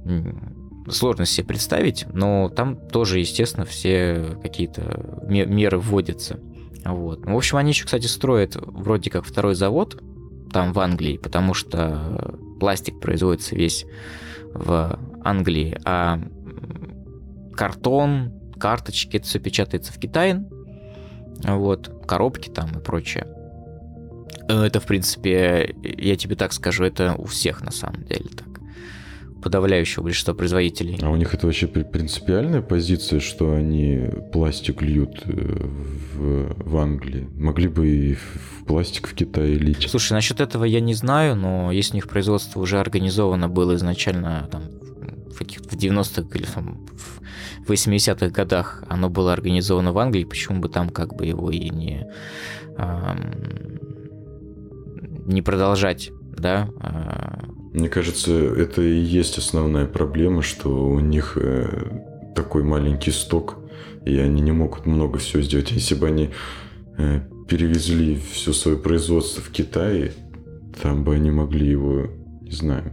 ну, 0.03 0.33
сложно 0.89 1.25
себе 1.25 1.45
представить, 1.45 2.05
но 2.11 2.49
там 2.49 2.75
тоже, 2.75 3.19
естественно, 3.19 3.65
все 3.65 4.37
какие-то 4.41 5.21
меры 5.27 5.77
вводятся. 5.77 6.39
Вот. 6.83 7.25
Ну, 7.25 7.35
в 7.35 7.37
общем, 7.37 7.57
они 7.57 7.71
еще, 7.71 7.85
кстати, 7.85 8.07
строят 8.07 8.55
вроде 8.55 9.11
как 9.11 9.25
второй 9.25 9.53
завод 9.53 10.01
там 10.51 10.73
в 10.73 10.79
Англии, 10.79 11.17
потому 11.17 11.53
что 11.53 12.35
пластик 12.59 12.99
производится 12.99 13.55
весь 13.55 13.85
в 14.53 14.99
Англии, 15.23 15.77
а 15.85 16.19
картон, 17.53 18.33
карточки, 18.59 19.17
это 19.17 19.25
все 19.25 19.39
печатается 19.39 19.93
в 19.93 19.99
Китае, 19.99 20.45
вот, 21.43 21.91
коробки 22.07 22.49
там 22.49 22.69
и 22.77 22.83
прочее. 22.83 23.27
Это, 24.47 24.79
в 24.79 24.85
принципе, 24.85 25.75
я 25.83 26.15
тебе 26.15 26.35
так 26.35 26.53
скажу, 26.53 26.83
это 26.83 27.15
у 27.17 27.25
всех 27.25 27.61
на 27.63 27.71
самом 27.71 28.03
деле 28.03 28.25
так. 28.35 28.47
подавляющего 29.41 30.03
большинства 30.03 30.33
производителей. 30.33 30.97
А 31.01 31.09
у 31.09 31.15
них 31.15 31.33
это 31.33 31.45
вообще 31.45 31.67
принципиальная 31.67 32.61
позиция, 32.61 33.19
что 33.19 33.53
они 33.53 34.09
пластик 34.33 34.81
льют 34.81 35.23
э, 35.25 35.31
в, 35.31 36.53
в 36.69 36.77
Англии? 36.77 37.29
Могли 37.35 37.67
бы 37.67 37.87
и 37.87 38.13
в 38.15 38.65
пластик 38.65 39.07
в 39.07 39.13
Китае 39.13 39.55
лить. 39.55 39.87
Слушай, 39.89 40.13
насчет 40.13 40.41
этого 40.41 40.65
я 40.65 40.79
не 40.79 40.93
знаю, 40.93 41.35
но 41.35 41.71
если 41.71 41.93
у 41.93 41.95
них 41.95 42.07
производство 42.07 42.59
уже 42.59 42.79
организовано 42.79 43.49
было 43.49 43.75
изначально 43.75 44.47
там, 44.51 44.63
в, 45.31 45.37
каких 45.37 45.61
в 45.61 45.75
90-х 45.75 46.37
или 46.37 46.45
там, 46.45 46.87
в 47.65 47.71
80-х 47.71 48.29
годах, 48.29 48.83
оно 48.87 49.09
было 49.09 49.33
организовано 49.33 49.91
в 49.91 49.97
Англии, 49.97 50.23
почему 50.23 50.59
бы 50.59 50.69
там 50.69 50.89
как 50.89 51.15
бы 51.15 51.25
его 51.25 51.49
и 51.51 51.69
не, 51.69 52.07
эм, 52.77 53.79
не 55.25 55.41
продолжать, 55.41 56.11
да, 56.37 56.69
а, 56.79 57.39
мне 57.73 57.87
кажется, 57.87 58.33
это 58.33 58.81
и 58.81 58.99
есть 58.99 59.37
основная 59.37 59.85
проблема, 59.85 60.41
что 60.41 60.87
у 60.87 60.99
них 60.99 61.37
э, 61.37 62.33
такой 62.35 62.63
маленький 62.63 63.11
сток, 63.11 63.59
и 64.05 64.17
они 64.17 64.41
не 64.41 64.51
могут 64.51 64.85
много 64.85 65.19
всего 65.19 65.41
сделать. 65.41 65.71
Если 65.71 65.95
бы 65.95 66.07
они 66.07 66.31
э, 66.97 67.21
перевезли 67.47 68.19
все 68.33 68.51
свое 68.51 68.77
производство 68.77 69.41
в 69.41 69.51
Китай, 69.51 70.11
там 70.81 71.05
бы 71.05 71.15
они 71.15 71.31
могли 71.31 71.65
его, 71.65 72.07
не 72.41 72.51
знаю, 72.51 72.91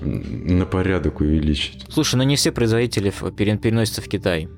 на 0.00 0.66
порядок 0.66 1.20
увеличить. 1.20 1.86
Слушай, 1.88 2.16
но 2.16 2.24
ну 2.24 2.30
не 2.30 2.36
все 2.36 2.52
производители 2.52 3.10
переносятся 3.10 4.02
в 4.02 4.08
Китай. 4.08 4.48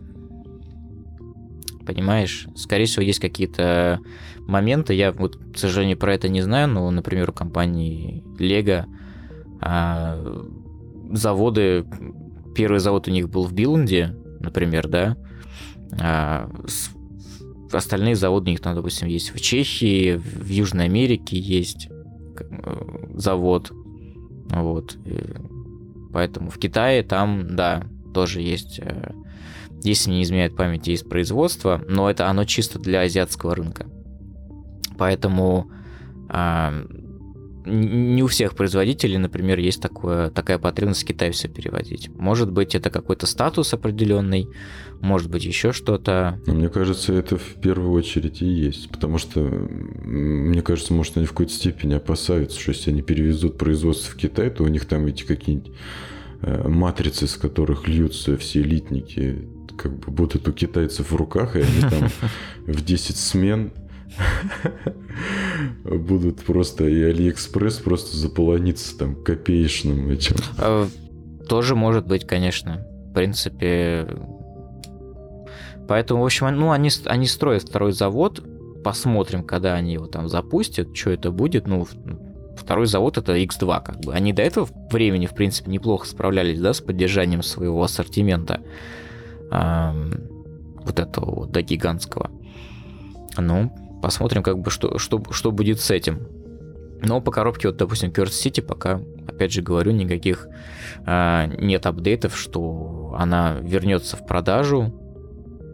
Понимаешь? 1.86 2.46
Скорее 2.54 2.84
всего, 2.84 3.02
есть 3.02 3.20
какие-то 3.20 4.00
моменты. 4.46 4.94
Я 4.94 5.12
вот, 5.12 5.36
к 5.36 5.58
сожалению, 5.58 5.96
про 5.96 6.14
это 6.14 6.28
не 6.28 6.42
знаю, 6.42 6.68
но, 6.68 6.90
например, 6.90 7.30
у 7.30 7.32
компании 7.32 8.22
Lego 8.38 8.84
а, 9.60 10.44
заводы, 11.12 11.86
первый 12.54 12.78
завод 12.78 13.08
у 13.08 13.10
них 13.10 13.28
был 13.28 13.44
в 13.44 13.52
Биланде, 13.52 14.16
например, 14.40 14.88
да, 14.88 15.16
а, 16.00 16.50
остальные 17.72 18.16
заводы 18.16 18.50
у 18.50 18.52
них 18.52 18.60
там, 18.60 18.74
допустим, 18.74 19.08
есть 19.08 19.34
в 19.34 19.40
Чехии, 19.40 20.16
в 20.16 20.48
Южной 20.48 20.86
Америке 20.86 21.38
есть 21.38 21.88
э, 21.90 23.08
завод, 23.14 23.72
вот, 24.50 24.96
поэтому 26.12 26.50
в 26.50 26.58
Китае 26.58 27.02
там, 27.02 27.56
да, 27.56 27.84
тоже 28.12 28.40
есть, 28.40 28.80
э, 28.80 29.12
если 29.82 30.10
не 30.10 30.22
изменяет 30.22 30.56
память, 30.56 30.88
есть 30.88 31.08
производство, 31.08 31.80
но 31.88 32.10
это 32.10 32.28
оно 32.28 32.44
чисто 32.44 32.78
для 32.78 33.02
азиатского 33.02 33.54
рынка. 33.54 33.86
Поэтому 34.98 35.70
а, 36.28 36.72
не 37.64 38.22
у 38.22 38.26
всех 38.26 38.54
производителей, 38.54 39.18
например, 39.18 39.58
есть 39.58 39.80
такое, 39.80 40.30
такая 40.30 40.58
потребность 40.58 41.02
в 41.02 41.06
Китай 41.06 41.30
все 41.30 41.48
переводить. 41.48 42.08
Может 42.16 42.50
быть, 42.50 42.74
это 42.74 42.90
какой-то 42.90 43.26
статус 43.26 43.74
определенный, 43.74 44.48
может 45.00 45.30
быть, 45.30 45.44
еще 45.44 45.72
что-то. 45.72 46.40
мне 46.46 46.68
кажется, 46.68 47.12
это 47.12 47.36
в 47.36 47.54
первую 47.60 47.92
очередь 47.92 48.42
и 48.42 48.46
есть. 48.46 48.90
Потому 48.90 49.18
что, 49.18 49.40
мне 49.40 50.62
кажется, 50.62 50.94
может, 50.94 51.16
они 51.16 51.26
в 51.26 51.30
какой-то 51.30 51.52
степени 51.52 51.94
опасаются, 51.94 52.58
что 52.58 52.72
если 52.72 52.90
они 52.90 53.02
перевезут 53.02 53.58
производство 53.58 54.12
в 54.12 54.16
Китай, 54.16 54.50
то 54.50 54.64
у 54.64 54.68
них 54.68 54.86
там 54.86 55.06
эти 55.06 55.24
какие-нибудь 55.24 55.72
э, 56.42 56.68
матрицы, 56.68 57.26
с 57.26 57.36
которых 57.36 57.88
льются 57.88 58.36
все 58.36 58.60
литники, 58.60 59.48
как 59.76 59.98
бы 59.98 60.10
будут 60.12 60.48
у 60.48 60.52
китайцев 60.52 61.10
в 61.10 61.16
руках, 61.16 61.56
и 61.56 61.60
они 61.60 61.80
там 61.80 62.08
в 62.66 62.84
10 62.84 63.16
смен 63.16 63.72
будут 65.84 66.40
просто 66.42 66.88
и 66.88 67.02
Алиэкспресс 67.02 67.76
просто 67.78 68.16
заполониться 68.16 68.96
там 68.98 69.14
копеечным 69.22 70.10
этим. 70.10 70.36
А, 70.58 70.86
тоже 71.48 71.74
может 71.74 72.06
быть, 72.06 72.26
конечно. 72.26 72.86
В 73.10 73.14
принципе, 73.14 74.06
Поэтому, 75.90 76.22
в 76.22 76.24
общем, 76.24 76.46
ну, 76.54 76.70
они, 76.70 76.88
они 77.06 77.26
строят 77.26 77.64
второй 77.64 77.90
завод. 77.90 78.40
Посмотрим, 78.84 79.42
когда 79.42 79.74
они 79.74 79.94
его 79.94 80.06
там 80.06 80.28
запустят, 80.28 80.96
что 80.96 81.10
это 81.10 81.32
будет. 81.32 81.66
Ну, 81.66 81.84
второй 82.56 82.86
завод 82.86 83.18
это 83.18 83.36
X2, 83.36 83.82
как 83.82 83.98
бы. 83.98 84.14
Они 84.14 84.32
до 84.32 84.42
этого 84.42 84.68
времени, 84.92 85.26
в 85.26 85.34
принципе, 85.34 85.68
неплохо 85.68 86.06
справлялись, 86.06 86.60
да, 86.60 86.74
с 86.74 86.80
поддержанием 86.80 87.42
своего 87.42 87.82
ассортимента. 87.82 88.60
Эм, 89.50 90.28
вот 90.84 91.00
этого 91.00 91.34
вот, 91.34 91.50
до 91.50 91.60
гигантского. 91.62 92.30
Ну, 93.36 93.72
Посмотрим, 94.02 94.42
как 94.42 94.58
бы, 94.58 94.70
что, 94.70 94.98
что, 94.98 95.22
что 95.30 95.52
будет 95.52 95.80
с 95.80 95.90
этим. 95.90 96.26
Но 97.02 97.20
по 97.20 97.30
коробке, 97.30 97.68
вот, 97.68 97.76
допустим, 97.76 98.10
Curse 98.10 98.26
City 98.28 98.62
пока, 98.62 99.00
опять 99.26 99.52
же 99.52 99.62
говорю, 99.62 99.92
никаких 99.92 100.48
э, 101.06 101.46
нет 101.58 101.86
апдейтов, 101.86 102.36
что 102.36 103.14
она 103.18 103.56
вернется 103.62 104.16
в 104.16 104.26
продажу, 104.26 104.94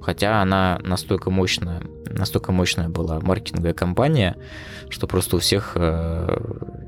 хотя 0.00 0.40
она 0.40 0.78
настолько 0.84 1.30
мощная, 1.30 1.82
настолько 2.06 2.52
мощная 2.52 2.88
была 2.88 3.18
маркетинговая 3.20 3.74
компания, 3.74 4.36
что 4.88 5.08
просто 5.08 5.36
у 5.36 5.38
всех, 5.40 5.72
э, 5.74 6.38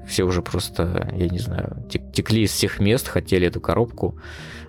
все 0.06 0.22
уже 0.22 0.40
просто, 0.40 1.12
я 1.16 1.28
не 1.28 1.38
знаю, 1.38 1.84
текли 1.88 2.42
из 2.42 2.52
всех 2.52 2.78
мест, 2.78 3.08
хотели 3.08 3.48
эту 3.48 3.60
коробку, 3.60 4.20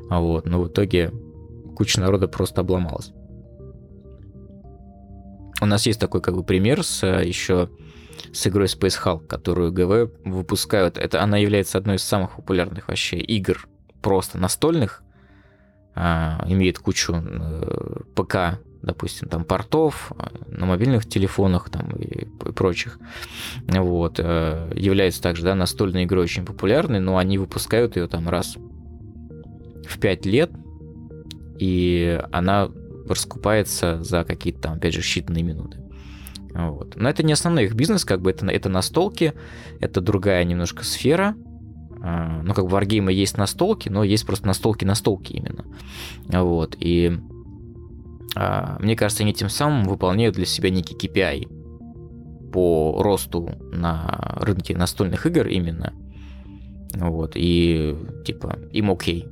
вот, 0.09 0.47
но 0.47 0.61
в 0.61 0.67
итоге 0.67 1.11
куча 1.75 1.99
народа 1.99 2.27
просто 2.27 2.61
обломалась. 2.61 3.13
У 5.61 5.65
нас 5.65 5.85
есть 5.85 5.99
такой 5.99 6.21
как 6.21 6.35
бы 6.35 6.43
пример 6.43 6.83
с 6.83 7.03
э, 7.03 7.27
еще 7.27 7.69
с 8.33 8.47
игрой 8.47 8.67
Space 8.67 8.99
Hulk, 9.03 9.27
которую 9.27 9.71
ГВ 9.71 10.11
выпускают. 10.25 10.97
Это 10.97 11.21
она 11.21 11.37
является 11.37 11.77
одной 11.77 11.95
из 11.95 12.03
самых 12.03 12.35
популярных 12.35 12.87
вообще 12.87 13.17
игр 13.17 13.67
просто 14.01 14.37
настольных. 14.37 15.03
А, 15.95 16.45
имеет 16.47 16.79
кучу 16.79 17.13
э, 17.13 18.01
ПК, 18.15 18.59
допустим, 18.81 19.27
там 19.27 19.43
портов 19.43 20.13
э, 20.17 20.27
на 20.47 20.65
мобильных 20.65 21.05
телефонах 21.07 21.69
там 21.69 21.91
и, 21.97 22.23
и 22.23 22.51
прочих. 22.53 22.99
Вот. 23.67 24.19
Э, 24.19 24.71
является 24.75 25.21
также, 25.21 25.43
да, 25.43 25.55
настольной 25.55 26.05
игрой 26.05 26.23
очень 26.23 26.45
популярной, 26.45 26.99
но 26.99 27.17
они 27.17 27.37
выпускают 27.37 27.97
ее 27.97 28.07
там 28.07 28.29
раз 28.29 28.55
в 29.87 29.99
5 29.99 30.25
лет, 30.25 30.51
и 31.57 32.21
она 32.31 32.69
раскупается 33.09 34.03
за 34.03 34.23
какие-то 34.23 34.61
там, 34.61 34.73
опять 34.73 34.93
же, 34.93 35.01
считанные 35.01 35.43
минуты. 35.43 35.79
Вот. 36.53 36.95
Но 36.95 37.09
это 37.09 37.23
не 37.23 37.33
основной 37.33 37.65
их 37.65 37.75
бизнес, 37.75 38.05
как 38.05 38.21
бы 38.21 38.31
это, 38.31 38.45
это 38.47 38.69
настолки, 38.69 39.33
это 39.79 40.01
другая 40.01 40.43
немножко 40.43 40.83
сфера. 40.83 41.35
А, 42.01 42.41
ну, 42.43 42.53
как 42.53 42.65
бы 42.65 42.71
варгеймы 42.71 43.11
есть 43.11 43.37
настолки, 43.37 43.89
но 43.89 44.03
есть 44.03 44.25
просто 44.25 44.47
настолки-настолки 44.47 45.33
именно. 45.33 45.65
Вот. 46.27 46.75
И 46.79 47.19
а, 48.35 48.77
мне 48.79 48.95
кажется, 48.95 49.23
они 49.23 49.33
тем 49.33 49.49
самым 49.49 49.83
выполняют 49.83 50.35
для 50.35 50.45
себя 50.45 50.69
некий 50.69 50.95
KPI 50.95 52.51
по 52.51 53.01
росту 53.01 53.51
на 53.71 54.37
рынке 54.39 54.75
настольных 54.75 55.25
игр 55.25 55.47
именно. 55.47 55.93
Вот. 56.95 57.33
И 57.35 57.95
типа 58.25 58.57
им 58.71 58.91
окей. 58.91 59.27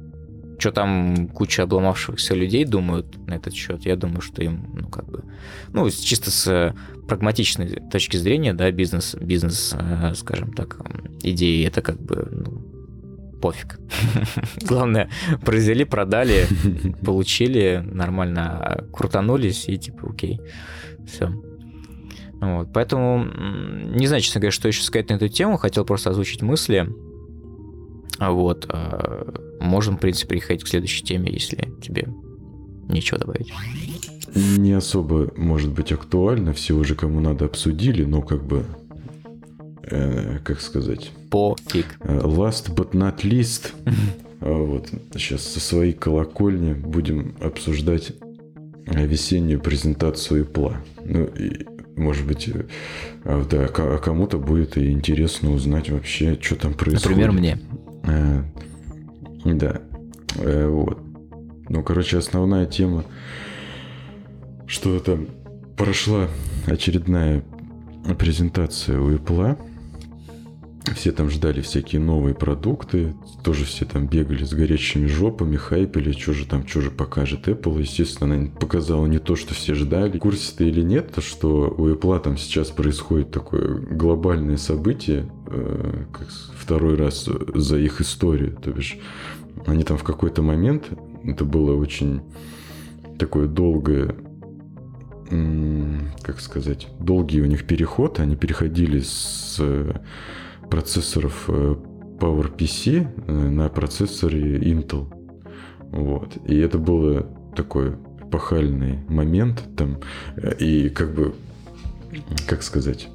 Что 0.59 0.71
там 0.71 1.27
куча 1.27 1.63
обломавшихся 1.63 2.33
людей 2.33 2.65
думают 2.65 3.17
на 3.27 3.35
этот 3.35 3.53
счет, 3.53 3.85
я 3.85 3.95
думаю, 3.95 4.21
что 4.21 4.41
им, 4.41 4.69
ну, 4.73 4.87
как 4.87 5.05
бы, 5.05 5.23
ну, 5.73 5.89
чисто 5.89 6.31
с 6.31 6.75
прагматичной 7.07 7.81
точки 7.91 8.17
зрения, 8.17 8.53
да, 8.53 8.71
бизнес, 8.71 9.15
бизнес, 9.15 9.75
э, 9.79 10.13
скажем 10.15 10.53
так, 10.53 10.77
идеи, 11.21 11.65
это 11.65 11.81
как 11.81 12.01
бы, 12.01 12.27
ну, 12.31 12.77
пофиг. 13.39 13.79
Главное, 14.67 15.09
произвели, 15.45 15.85
продали, 15.85 16.47
получили, 17.05 17.83
нормально 17.85 18.85
крутанулись 18.91 19.69
и 19.69 19.77
типа, 19.77 20.09
окей, 20.09 20.41
все. 21.05 21.31
Вот, 22.39 22.71
поэтому 22.71 23.25
не 23.95 24.05
знаю, 24.07 24.21
честно 24.21 24.39
говоря, 24.41 24.51
что 24.51 24.67
еще 24.67 24.83
сказать 24.83 25.09
на 25.09 25.15
эту 25.15 25.27
тему. 25.27 25.57
Хотел 25.57 25.85
просто 25.85 26.11
озвучить 26.11 26.43
мысли. 26.43 26.87
Вот. 28.19 28.65
А, 28.69 29.33
можем, 29.59 29.97
в 29.97 29.99
принципе, 29.99 30.35
переходить 30.35 30.63
к 30.63 30.67
следующей 30.67 31.03
теме, 31.03 31.31
если 31.31 31.69
тебе 31.81 32.07
нечего 32.87 33.19
добавить. 33.19 33.51
Не 34.35 34.73
особо, 34.73 35.31
может 35.35 35.71
быть, 35.71 35.91
актуально. 35.91 36.53
Все 36.53 36.73
уже 36.73 36.95
кому 36.95 37.19
надо 37.19 37.45
обсудили, 37.45 38.03
но 38.03 38.21
как 38.21 38.45
бы... 38.45 38.65
Э, 39.83 40.39
как 40.43 40.61
сказать? 40.61 41.11
Пофиг. 41.29 41.97
Э, 42.01 42.19
last 42.19 42.73
but 42.75 42.91
not 42.91 43.23
least. 43.23 43.73
А 44.39 44.51
вот. 44.51 44.89
Сейчас 45.13 45.41
со 45.41 45.59
своей 45.59 45.93
колокольни 45.93 46.73
будем 46.73 47.35
обсуждать 47.41 48.13
весеннюю 48.85 49.59
презентацию 49.59 50.45
Apple. 50.45 50.75
Ну, 51.03 51.25
и, 51.25 51.65
может 51.95 52.25
быть, 52.25 52.47
э, 52.47 52.65
а, 53.23 53.43
да, 53.49 53.67
кому-то 53.67 54.37
будет 54.37 54.77
и 54.77 54.91
интересно 54.91 55.51
узнать 55.51 55.89
вообще, 55.89 56.37
что 56.39 56.55
там 56.55 56.73
происходит. 56.73 57.05
Например, 57.05 57.31
мне. 57.31 57.59
Э, 58.07 58.43
да. 59.45 59.81
Э, 60.37 60.67
вот. 60.67 60.99
Ну, 61.69 61.83
короче, 61.83 62.17
основная 62.17 62.65
тема, 62.65 63.03
что 64.65 64.99
там 64.99 65.27
прошла 65.75 66.27
очередная 66.65 67.43
презентация 68.17 68.99
у 68.99 69.11
Apple. 69.11 69.57
Все 70.93 71.11
там 71.11 71.29
ждали 71.29 71.61
всякие 71.61 72.01
новые 72.01 72.33
продукты, 72.35 73.15
тоже 73.43 73.65
все 73.65 73.85
там 73.85 74.07
бегали 74.07 74.43
с 74.43 74.53
горячими 74.53 75.07
жопами, 75.07 75.55
хайпели, 75.55 76.11
что 76.11 76.33
же 76.33 76.45
там, 76.45 76.67
что 76.67 76.81
же 76.81 76.91
покажет 76.91 77.47
Apple. 77.47 77.79
Естественно, 77.81 78.35
она 78.35 78.49
показала 78.49 79.05
не 79.05 79.19
то, 79.19 79.35
что 79.35 79.53
все 79.53 79.73
ждали. 79.73 80.17
В 80.17 80.21
курсе 80.21 80.53
ты 80.55 80.69
или 80.69 80.81
нет, 80.81 81.13
то 81.13 81.21
что 81.21 81.73
у 81.77 81.87
Apple 81.89 82.19
там 82.21 82.37
сейчас 82.37 82.69
происходит 82.69 83.31
такое 83.31 83.79
глобальное 83.79 84.57
событие, 84.57 85.29
э, 85.47 86.05
как 86.11 86.27
второй 86.29 86.95
раз 86.95 87.27
за 87.53 87.77
их 87.77 88.01
историю. 88.01 88.57
То 88.61 88.71
бишь, 88.71 88.97
они 89.65 89.83
там 89.83 89.97
в 89.97 90.03
какой-то 90.03 90.41
момент, 90.41 90.85
это 91.23 91.45
было 91.45 91.75
очень 91.75 92.21
такое 93.17 93.47
долгое 93.47 94.15
как 96.21 96.39
сказать, 96.39 96.87
долгий 96.99 97.41
у 97.41 97.45
них 97.45 97.67
переход. 97.67 98.21
Они 98.21 98.37
переходили 98.37 99.01
с 99.01 99.61
процессоров 100.69 101.45
э, 101.47 101.75
PowerPC 102.19 103.07
э, 103.27 103.31
на 103.31 103.69
процессоре 103.69 104.57
Intel. 104.57 105.07
Вот. 105.91 106.37
И 106.45 106.57
это 106.57 106.77
было 106.77 107.27
такой 107.55 107.95
эпохальный 108.21 108.99
момент 109.07 109.63
там. 109.75 109.99
Э, 110.35 110.55
и 110.57 110.89
как 110.89 111.13
бы, 111.13 111.33
как 112.47 112.63
сказать, 112.63 113.09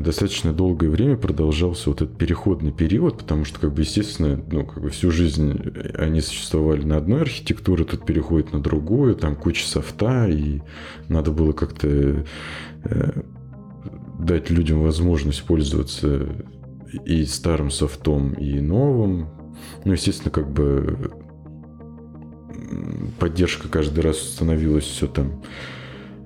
достаточно 0.00 0.54
долгое 0.54 0.88
время 0.88 1.18
продолжался 1.18 1.90
вот 1.90 2.00
этот 2.00 2.16
переходный 2.16 2.72
период, 2.72 3.18
потому 3.18 3.44
что, 3.44 3.60
как 3.60 3.74
бы, 3.74 3.82
естественно, 3.82 4.42
ну, 4.50 4.64
как 4.64 4.82
бы 4.82 4.88
всю 4.88 5.10
жизнь 5.10 5.60
они 5.94 6.22
существовали 6.22 6.86
на 6.86 6.96
одной 6.96 7.20
архитектуре, 7.20 7.84
тут 7.84 8.06
переходит 8.06 8.54
на 8.54 8.60
другую, 8.60 9.14
там 9.14 9.36
куча 9.36 9.66
софта, 9.66 10.26
и 10.26 10.62
надо 11.08 11.32
было 11.32 11.52
как-то 11.52 12.24
дать 14.18 14.50
людям 14.50 14.82
возможность 14.82 15.44
пользоваться 15.44 16.28
и 17.04 17.24
старым 17.24 17.70
софтом, 17.70 18.32
и 18.34 18.60
новым. 18.60 19.28
Ну, 19.84 19.92
естественно, 19.92 20.30
как 20.30 20.50
бы 20.50 21.12
поддержка 23.18 23.68
каждый 23.68 24.00
раз 24.00 24.18
становилась 24.18 24.84
все 24.84 25.06
там 25.06 25.42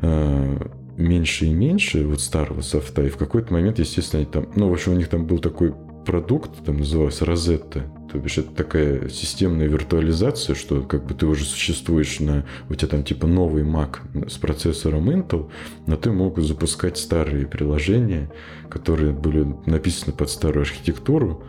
э, 0.00 0.58
меньше 0.96 1.46
и 1.46 1.54
меньше 1.54 2.06
вот 2.06 2.20
старого 2.20 2.60
софта. 2.60 3.02
И 3.02 3.10
в 3.10 3.16
какой-то 3.16 3.52
момент, 3.52 3.78
естественно, 3.78 4.22
они 4.22 4.30
там... 4.30 4.48
Ну, 4.56 4.68
в 4.68 4.72
общем, 4.72 4.92
у 4.92 4.96
них 4.96 5.08
там 5.08 5.26
был 5.26 5.38
такой 5.38 5.74
продукт, 6.04 6.64
там 6.64 6.78
назывался 6.78 7.24
Розетта. 7.24 7.84
То 8.10 8.18
бишь 8.18 8.38
это 8.38 8.50
такая 8.50 9.08
системная 9.08 9.68
виртуализация, 9.68 10.54
что 10.54 10.82
как 10.82 11.06
бы 11.06 11.14
ты 11.14 11.26
уже 11.26 11.44
существуешь 11.44 12.20
на... 12.20 12.44
У 12.68 12.74
тебя 12.74 12.88
там 12.88 13.04
типа 13.04 13.26
новый 13.26 13.64
Mac 13.64 14.28
с 14.28 14.36
процессором 14.36 15.08
Intel, 15.08 15.50
но 15.86 15.96
ты 15.96 16.12
мог 16.12 16.38
запускать 16.38 16.98
старые 16.98 17.46
приложения, 17.46 18.30
которые 18.68 19.12
были 19.12 19.46
написаны 19.64 20.12
под 20.12 20.28
старую 20.28 20.62
архитектуру. 20.62 21.42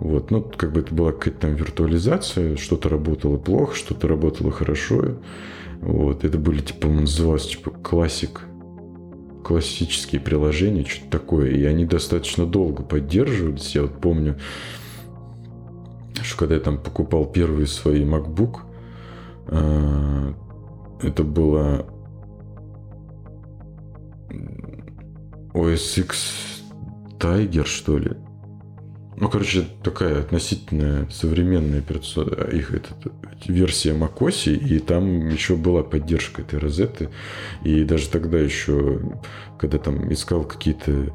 Вот. 0.00 0.30
Ну, 0.30 0.42
как 0.42 0.72
бы 0.72 0.80
это 0.80 0.94
была 0.94 1.12
какая-то 1.12 1.40
там 1.40 1.54
виртуализация, 1.54 2.56
что-то 2.56 2.88
работало 2.88 3.36
плохо, 3.36 3.76
что-то 3.76 4.08
работало 4.08 4.50
хорошо. 4.50 5.18
Вот. 5.80 6.24
Это 6.24 6.38
были 6.38 6.60
типа, 6.60 6.88
называлось 6.88 7.46
типа 7.46 7.70
классик 7.70 8.47
классические 9.44 10.20
приложения, 10.20 10.84
что-то 10.84 11.10
такое. 11.10 11.50
И 11.50 11.64
они 11.64 11.84
достаточно 11.84 12.46
долго 12.46 12.82
поддерживались. 12.82 13.74
Я 13.74 13.82
вот 13.82 14.00
помню, 14.00 14.38
что 16.22 16.38
когда 16.38 16.54
я 16.56 16.60
там 16.60 16.78
покупал 16.78 17.26
первый 17.26 17.66
свой 17.66 18.02
MacBook, 18.02 18.60
э, 19.48 20.32
это 21.02 21.22
было 21.24 21.86
OS 25.54 26.00
X 26.00 26.62
Tiger, 27.18 27.64
что 27.64 27.98
ли. 27.98 28.16
Ну, 29.20 29.28
короче, 29.28 29.64
такая 29.82 30.20
относительно 30.20 31.08
современная 31.10 31.80
их 32.52 32.72
этот, 32.72 33.12
версия 33.46 33.92
macOS, 33.92 34.48
и 34.54 34.78
там 34.78 35.28
еще 35.28 35.56
была 35.56 35.82
поддержка 35.82 36.42
этой 36.42 36.60
розеты. 36.60 37.08
И 37.64 37.82
даже 37.82 38.08
тогда 38.10 38.38
еще, 38.38 39.00
когда 39.58 39.78
там 39.78 40.12
искал 40.12 40.44
какие-то 40.44 41.12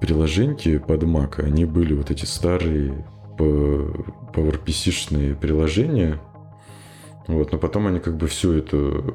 приложения 0.00 0.80
под 0.80 1.02
Mac, 1.02 1.42
они 1.44 1.66
были 1.66 1.92
вот 1.92 2.10
эти 2.10 2.24
старые 2.24 3.04
PowerPC-шные 3.36 5.34
приложения. 5.34 6.22
Вот, 7.26 7.52
но 7.52 7.58
потом 7.58 7.88
они 7.88 8.00
как 8.00 8.16
бы 8.16 8.26
все 8.26 8.52
это, 8.54 9.14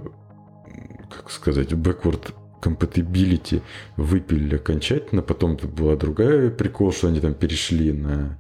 как 1.10 1.32
сказать, 1.32 1.72
backward 1.72 2.36
compatibility 2.62 3.62
выпилили 3.98 4.56
окончательно. 4.56 5.22
Потом 5.22 5.58
была 5.58 5.96
другая 5.96 6.50
прикол, 6.50 6.92
что 6.92 7.08
они 7.08 7.20
там 7.20 7.34
перешли 7.34 7.92
на 7.92 8.38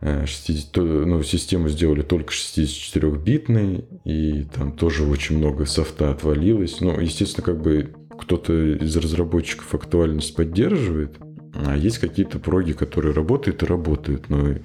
60, 0.00 0.76
э, 0.76 0.80
ну, 0.80 1.22
систему 1.22 1.68
сделали 1.68 2.02
только 2.02 2.32
64-битной, 2.32 3.84
и 4.04 4.44
там 4.54 4.72
тоже 4.72 5.04
очень 5.04 5.38
много 5.38 5.64
софта 5.64 6.10
отвалилось. 6.10 6.80
Ну, 6.80 7.00
естественно, 7.00 7.44
как 7.44 7.60
бы 7.60 7.94
кто-то 8.18 8.52
из 8.52 8.96
разработчиков 8.96 9.74
актуальность 9.74 10.36
поддерживает, 10.36 11.16
а 11.54 11.76
есть 11.76 11.98
какие-то 11.98 12.38
проги, 12.38 12.72
которые 12.72 13.14
работают 13.14 13.62
и 13.62 13.66
работают, 13.66 14.28
но 14.28 14.56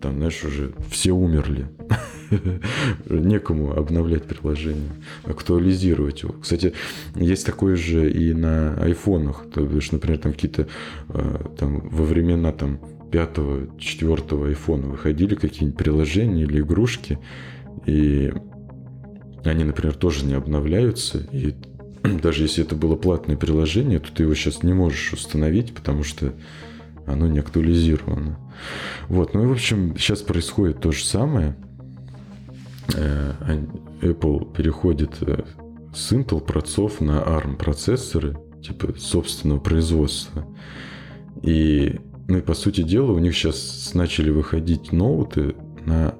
там, 0.00 0.16
знаешь, 0.16 0.44
уже 0.44 0.72
все 0.90 1.12
умерли. 1.12 1.68
Некому 3.10 3.76
обновлять 3.76 4.24
приложение, 4.24 4.90
актуализировать 5.24 6.22
его. 6.22 6.34
Кстати, 6.40 6.72
есть 7.14 7.46
такое 7.46 7.76
же 7.76 8.10
и 8.10 8.32
на 8.32 8.74
айфонах. 8.74 9.46
То 9.52 9.64
есть, 9.64 9.92
например, 9.92 10.18
там 10.18 10.32
какие-то 10.32 10.66
э, 11.08 11.38
там 11.58 11.88
во 11.88 12.04
времена 12.04 12.52
там 12.52 12.80
пятого, 13.10 13.68
четвертого 13.78 14.48
айфона 14.48 14.88
выходили 14.88 15.34
какие-нибудь 15.34 15.78
приложения 15.78 16.42
или 16.42 16.60
игрушки, 16.60 17.18
и 17.86 18.32
они, 19.44 19.64
например, 19.64 19.94
тоже 19.94 20.26
не 20.26 20.34
обновляются, 20.34 21.26
и 21.32 21.54
даже 22.22 22.42
если 22.42 22.64
это 22.64 22.74
было 22.74 22.96
платное 22.96 23.36
приложение, 23.36 24.00
то 24.00 24.12
ты 24.12 24.24
его 24.24 24.34
сейчас 24.34 24.62
не 24.62 24.72
можешь 24.72 25.12
установить, 25.12 25.74
потому 25.74 26.02
что 26.02 26.32
оно 27.06 27.28
не 27.28 27.38
актуализировано. 27.38 28.38
Вот, 29.08 29.34
ну 29.34 29.44
и 29.44 29.46
в 29.46 29.52
общем, 29.52 29.96
сейчас 29.96 30.22
происходит 30.22 30.80
то 30.80 30.90
же 30.92 31.04
самое. 31.04 31.56
Э, 32.94 33.32
Apple 34.00 34.52
переходит 34.52 35.16
э, 35.22 35.44
с 35.94 36.12
Intel 36.12 36.40
процессов 36.40 37.00
на 37.00 37.22
ARM 37.22 37.56
процессоры, 37.56 38.36
типа 38.62 38.94
собственного 38.98 39.58
производства. 39.58 40.46
И, 41.42 41.98
ну 42.28 42.38
и 42.38 42.42
по 42.42 42.54
сути 42.54 42.82
дела, 42.82 43.12
у 43.12 43.18
них 43.18 43.34
сейчас 43.34 43.92
начали 43.94 44.30
выходить 44.30 44.92
ноуты 44.92 45.56
на 45.84 46.14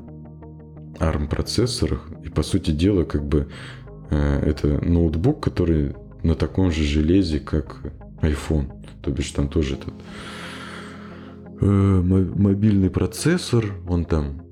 ARM 0.98 1.28
процессорах. 1.28 2.08
И 2.24 2.28
по 2.28 2.42
сути 2.42 2.72
дела, 2.72 3.04
как 3.04 3.26
бы 3.26 3.48
э, 4.10 4.40
это 4.40 4.84
ноутбук, 4.84 5.42
который 5.42 5.94
на 6.22 6.34
таком 6.34 6.72
же 6.72 6.82
железе, 6.82 7.38
как 7.38 7.80
iPhone. 8.22 8.72
То 9.02 9.10
бишь 9.10 9.30
там 9.30 9.48
тоже 9.48 9.76
этот 9.76 9.94
мобильный 11.60 12.90
процессор, 12.90 13.72
он 13.88 14.04
там 14.04 14.45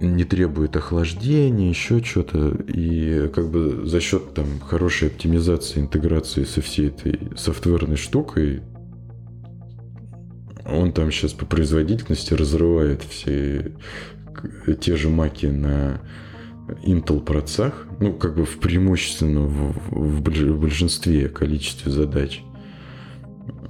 не 0.00 0.24
требует 0.24 0.76
охлаждения, 0.76 1.68
еще 1.68 2.02
что-то. 2.02 2.56
И 2.68 3.28
как 3.34 3.50
бы 3.50 3.86
за 3.86 4.00
счет 4.00 4.34
там 4.34 4.46
хорошей 4.60 5.08
оптимизации, 5.08 5.80
интеграции 5.80 6.44
со 6.44 6.60
всей 6.60 6.88
этой 6.88 7.18
софтверной 7.36 7.96
штукой, 7.96 8.62
он 10.66 10.92
там 10.92 11.10
сейчас 11.10 11.32
по 11.32 11.46
производительности 11.46 12.34
разрывает 12.34 13.02
все 13.02 13.72
те 14.80 14.96
же 14.96 15.08
маки 15.08 15.46
на 15.46 16.00
Intel 16.82 17.22
процессах, 17.22 17.86
ну, 18.00 18.14
как 18.14 18.36
бы 18.36 18.46
в 18.46 18.58
преимущественно 18.58 19.40
в, 19.42 19.74
в, 19.90 20.20
в 20.20 20.60
большинстве 20.60 21.28
количестве 21.28 21.92
задач. 21.92 22.42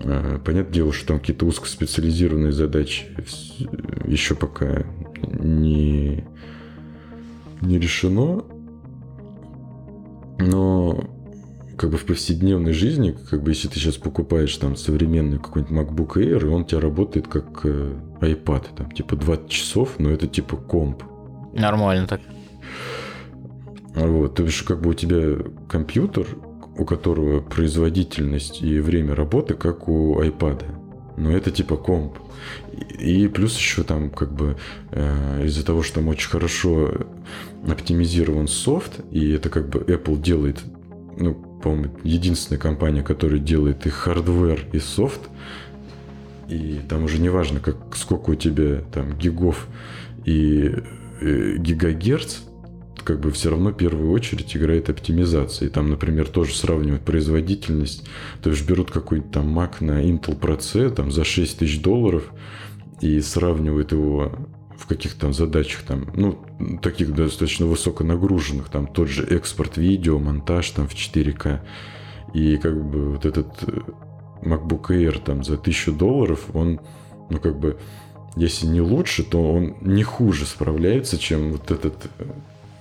А, 0.05 0.39
понятное 0.39 0.73
дело, 0.73 0.93
что 0.93 1.09
там 1.09 1.19
какие-то 1.19 1.47
узкоспециализированные 1.47 2.53
задачи 2.53 3.07
еще 4.07 4.35
пока 4.37 4.85
не, 5.27 6.25
не 7.61 7.79
решено. 7.79 8.45
Но 10.39 11.05
как 11.77 11.91
бы 11.91 11.97
в 11.97 12.05
повседневной 12.05 12.73
жизни, 12.73 13.17
как 13.31 13.43
бы 13.43 13.51
если 13.51 13.69
ты 13.69 13.75
сейчас 13.79 13.97
покупаешь 13.97 14.57
там 14.57 14.77
современный 14.77 15.39
какой-нибудь 15.39 15.77
MacBook 15.77 16.17
Air, 16.17 16.43
и 16.43 16.49
он 16.49 16.63
у 16.63 16.65
тебя 16.65 16.81
работает 16.81 17.29
как 17.29 17.65
э, 17.65 17.95
iPad, 18.21 18.65
там 18.77 18.91
типа 18.91 19.17
20 19.17 19.49
часов, 19.49 19.99
но 19.99 20.11
это 20.11 20.27
типа 20.27 20.57
комп. 20.57 21.03
Нормально 21.53 22.07
так. 22.07 22.21
Вот, 23.95 24.35
то 24.35 24.43
есть 24.43 24.63
как 24.63 24.81
бы 24.81 24.91
у 24.91 24.95
тебя 24.95 25.37
компьютер, 25.69 26.27
у 26.77 26.85
которого 26.85 27.41
производительность 27.41 28.61
и 28.63 28.81
время 28.81 29.15
работы 29.15 29.55
как 29.55 29.89
у 29.89 30.21
iPad. 30.21 30.65
Но 31.17 31.31
это 31.31 31.51
типа 31.51 31.77
комп. 31.77 32.19
И 32.99 33.29
плюс 33.29 33.57
еще 33.57 33.83
там 33.85 34.11
как 34.11 34.33
бы 34.33 34.57
э, 34.91 35.47
из-за 35.47 35.65
того, 35.65 35.83
что 35.83 35.97
там 35.97 36.09
очень 36.09 36.29
хорошо 36.29 36.93
оптимизирован 37.67 38.49
софт, 38.49 39.01
и 39.11 39.31
это 39.31 39.49
как 39.49 39.69
бы 39.69 39.81
Apple 39.81 40.21
делает, 40.21 40.61
ну, 41.17 41.35
по-моему, 41.35 41.97
единственная 42.03 42.61
компания, 42.61 43.03
которая 43.03 43.39
делает 43.39 43.87
и 43.87 43.91
hardware, 43.91 44.67
и 44.73 44.79
софт, 44.79 45.21
и 46.49 46.81
там 46.89 47.05
уже 47.05 47.21
не 47.21 47.29
важно, 47.29 47.61
как, 47.61 47.77
сколько 47.97 48.31
у 48.31 48.35
тебя 48.35 48.83
там 48.93 49.17
гигов 49.17 49.67
и 50.25 50.75
э, 51.21 51.57
гигагерц, 51.59 52.39
как 53.05 53.21
бы 53.21 53.31
все 53.31 53.51
равно 53.51 53.71
в 53.71 53.77
первую 53.77 54.11
очередь 54.11 54.57
играет 54.57 54.91
оптимизация. 54.91 55.69
И 55.69 55.71
там, 55.71 55.91
например, 55.91 56.29
тоже 56.29 56.55
сравнивают 56.55 57.05
производительность. 57.05 58.07
То 58.43 58.51
есть 58.51 58.67
берут 58.67 58.91
какой-нибудь 58.91 59.31
там 59.31 59.59
Mac 59.59 59.77
на 59.81 60.03
Intel 60.03 60.61
C 60.61 60.91
там, 60.91 61.13
за 61.13 61.25
6 61.25 61.59
тысяч 61.59 61.81
долларов 61.81 62.33
и 63.01 63.21
сравнивают 63.21 63.93
его 63.93 64.33
в 64.77 64.87
каких-то 64.87 65.21
там 65.21 65.33
задачах, 65.33 65.83
там, 65.83 66.11
ну, 66.15 66.39
таких 66.83 67.15
достаточно 67.15 67.67
высоконагруженных, 67.67 68.69
там 68.69 68.87
тот 68.87 69.09
же 69.09 69.25
экспорт 69.25 69.77
видео, 69.77 70.19
монтаж 70.19 70.71
там 70.71 70.89
в 70.89 70.95
4К. 70.95 71.61
И 72.35 72.57
как 72.57 72.85
бы 72.85 73.13
вот 73.13 73.25
этот 73.25 73.49
э, 73.63 73.81
MacBook 74.43 74.89
Air 74.89 75.23
там 75.25 75.45
за 75.45 75.55
1000 75.55 75.93
долларов, 75.93 76.41
он, 76.53 76.81
ну, 77.31 77.39
как 77.39 77.59
бы, 77.59 77.79
если 78.37 78.67
не 78.67 78.81
лучше, 78.81 79.23
то 79.23 79.53
он 79.53 79.77
не 79.81 80.03
хуже 80.03 80.45
справляется, 80.45 81.17
чем 81.17 81.53
вот 81.53 81.71
этот 81.71 81.95
э, 82.19 82.25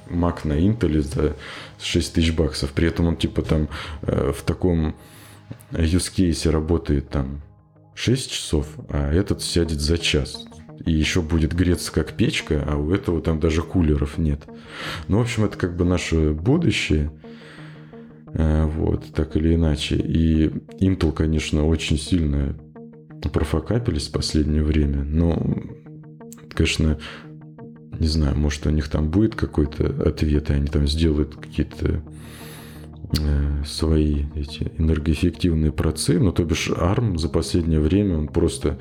Mac 0.07 0.47
на 0.47 0.53
Intel 0.53 1.01
за 1.01 1.35
6 1.81 2.13
тысяч 2.13 2.33
баксов. 2.33 2.71
При 2.71 2.87
этом 2.87 3.07
он 3.07 3.15
типа 3.15 3.41
там 3.41 3.67
э, 4.01 4.31
в 4.35 4.41
таком 4.43 4.95
use 5.71 6.11
case 6.15 6.49
работает 6.49 7.09
там 7.09 7.41
6 7.95 8.31
часов, 8.31 8.67
а 8.89 9.11
этот 9.11 9.41
сядет 9.41 9.79
за 9.79 9.97
час. 9.97 10.45
И 10.85 10.91
еще 10.91 11.21
будет 11.21 11.53
греться 11.53 11.91
как 11.91 12.13
печка, 12.13 12.63
а 12.67 12.75
у 12.75 12.91
этого 12.91 13.21
там 13.21 13.39
даже 13.39 13.61
кулеров 13.61 14.17
нет. 14.17 14.41
Ну, 15.07 15.19
в 15.19 15.21
общем, 15.21 15.45
это 15.45 15.57
как 15.57 15.77
бы 15.77 15.85
наше 15.85 16.31
будущее. 16.31 17.11
Э, 18.33 18.65
вот, 18.65 19.13
так 19.13 19.35
или 19.35 19.55
иначе. 19.55 19.95
И 19.95 20.47
Intel, 20.79 21.11
конечно, 21.11 21.65
очень 21.67 21.97
сильно 21.97 22.55
профокапились 23.31 24.07
в 24.07 24.11
последнее 24.11 24.63
время. 24.63 25.03
Но, 25.03 25.41
конечно, 26.49 26.99
не 27.99 28.07
знаю, 28.07 28.37
может, 28.37 28.65
у 28.65 28.69
них 28.69 28.87
там 28.89 29.09
будет 29.09 29.35
какой-то 29.35 29.87
ответ, 30.07 30.49
и 30.49 30.53
они 30.53 30.67
там 30.67 30.87
сделают 30.87 31.35
какие-то 31.35 32.01
э, 33.19 33.63
свои 33.65 34.25
эти 34.35 34.71
энергоэффективные 34.77 35.71
процессы. 35.71 36.19
Ну, 36.19 36.31
то 36.31 36.43
бишь, 36.43 36.69
ARM 36.69 37.17
за 37.17 37.29
последнее 37.29 37.79
время, 37.79 38.17
он 38.17 38.27
просто 38.27 38.79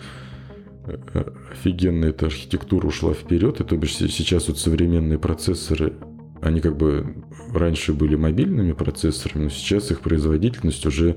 э, 0.84 1.24
офигенно 1.52 2.06
эта 2.06 2.26
архитектура 2.26 2.86
ушла 2.86 3.12
вперед, 3.12 3.60
и 3.60 3.64
то 3.64 3.76
бишь 3.76 3.94
сейчас 3.94 4.48
вот 4.48 4.58
современные 4.58 5.18
процессоры, 5.18 5.94
они 6.40 6.60
как 6.60 6.76
бы 6.76 7.14
раньше 7.52 7.92
были 7.92 8.16
мобильными 8.16 8.72
процессорами, 8.72 9.44
но 9.44 9.50
сейчас 9.50 9.90
их 9.90 10.00
производительность 10.00 10.84
уже 10.86 11.16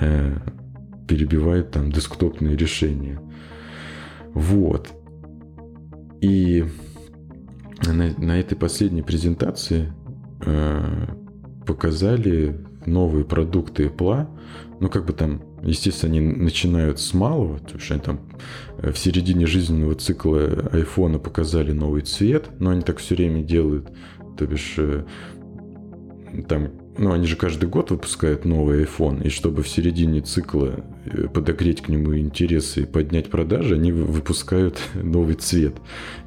э, 0.00 0.36
перебивает 1.06 1.70
там 1.70 1.92
десктопные 1.92 2.56
решения. 2.56 3.20
Вот. 4.34 4.90
И 6.20 6.64
на, 7.84 8.14
на 8.18 8.38
этой 8.38 8.56
последней 8.56 9.02
презентации 9.02 9.92
э, 10.44 11.06
показали 11.66 12.64
новые 12.86 13.24
продукты 13.24 13.86
Apple. 13.86 14.26
Ну, 14.80 14.88
как 14.88 15.06
бы 15.06 15.12
там, 15.12 15.42
естественно, 15.62 16.14
они 16.14 16.20
начинают 16.20 17.00
с 17.00 17.14
малого, 17.14 17.58
потому 17.58 17.80
что 17.80 17.94
они 17.94 18.02
там 18.02 18.20
э, 18.78 18.92
в 18.92 18.98
середине 18.98 19.46
жизненного 19.46 19.94
цикла 19.94 20.68
айфона 20.72 21.18
показали 21.18 21.72
новый 21.72 22.02
цвет, 22.02 22.48
но 22.58 22.70
они 22.70 22.82
так 22.82 22.98
все 22.98 23.14
время 23.14 23.42
делают. 23.42 23.90
То 24.38 24.46
бишь, 24.46 24.74
э, 24.78 25.04
там 26.48 26.70
ну, 26.98 27.12
они 27.12 27.26
же 27.26 27.36
каждый 27.36 27.68
год 27.68 27.90
выпускают 27.90 28.44
новый 28.44 28.84
iPhone, 28.84 29.24
и 29.24 29.28
чтобы 29.28 29.62
в 29.62 29.68
середине 29.68 30.20
цикла 30.20 30.84
э, 31.04 31.28
подогреть 31.28 31.82
к 31.82 31.88
нему 31.88 32.16
интересы 32.16 32.82
и 32.82 32.86
поднять 32.86 33.30
продажи, 33.30 33.74
они 33.74 33.92
выпускают 33.92 34.78
новый 34.94 35.34
цвет. 35.34 35.76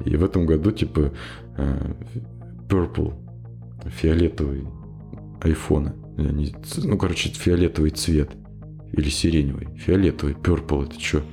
И 0.06 0.16
в 0.16 0.24
этом 0.24 0.46
году, 0.46 0.72
типа, 0.72 1.12
э, 1.58 1.94
purple, 2.68 3.14
фиолетовый 3.88 4.68
iPhone. 5.42 5.94
Ну, 6.84 6.98
короче, 6.98 7.30
фиолетовый 7.30 7.92
цвет. 7.92 8.32
Или 8.92 9.10
сиреневый. 9.10 9.70
Фиолетовый, 9.78 10.34
purple, 10.34 10.86
это 10.86 11.00
что? 11.00 11.24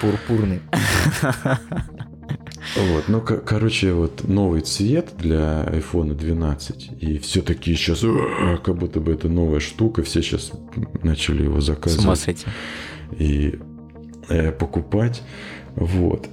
Пурпурный. 0.00 0.60
Вот, 2.76 3.04
ну, 3.08 3.20
короче, 3.20 3.92
вот 3.92 4.28
новый 4.28 4.60
цвет 4.60 5.14
для 5.16 5.64
iPhone 5.64 6.14
12. 6.14 6.90
И 7.00 7.18
все 7.18 7.40
таки 7.42 7.74
сейчас, 7.74 8.04
как 8.62 8.76
будто 8.76 9.00
бы 9.00 9.12
это 9.12 9.28
новая 9.28 9.60
штука, 9.60 10.02
все 10.02 10.22
сейчас 10.22 10.52
начали 11.02 11.44
его 11.44 11.60
заказывать. 11.60 12.18
С 12.18 12.44
ума. 12.44 12.52
И 13.18 13.58
э, 14.28 14.52
покупать. 14.52 15.22
Вот. 15.74 16.28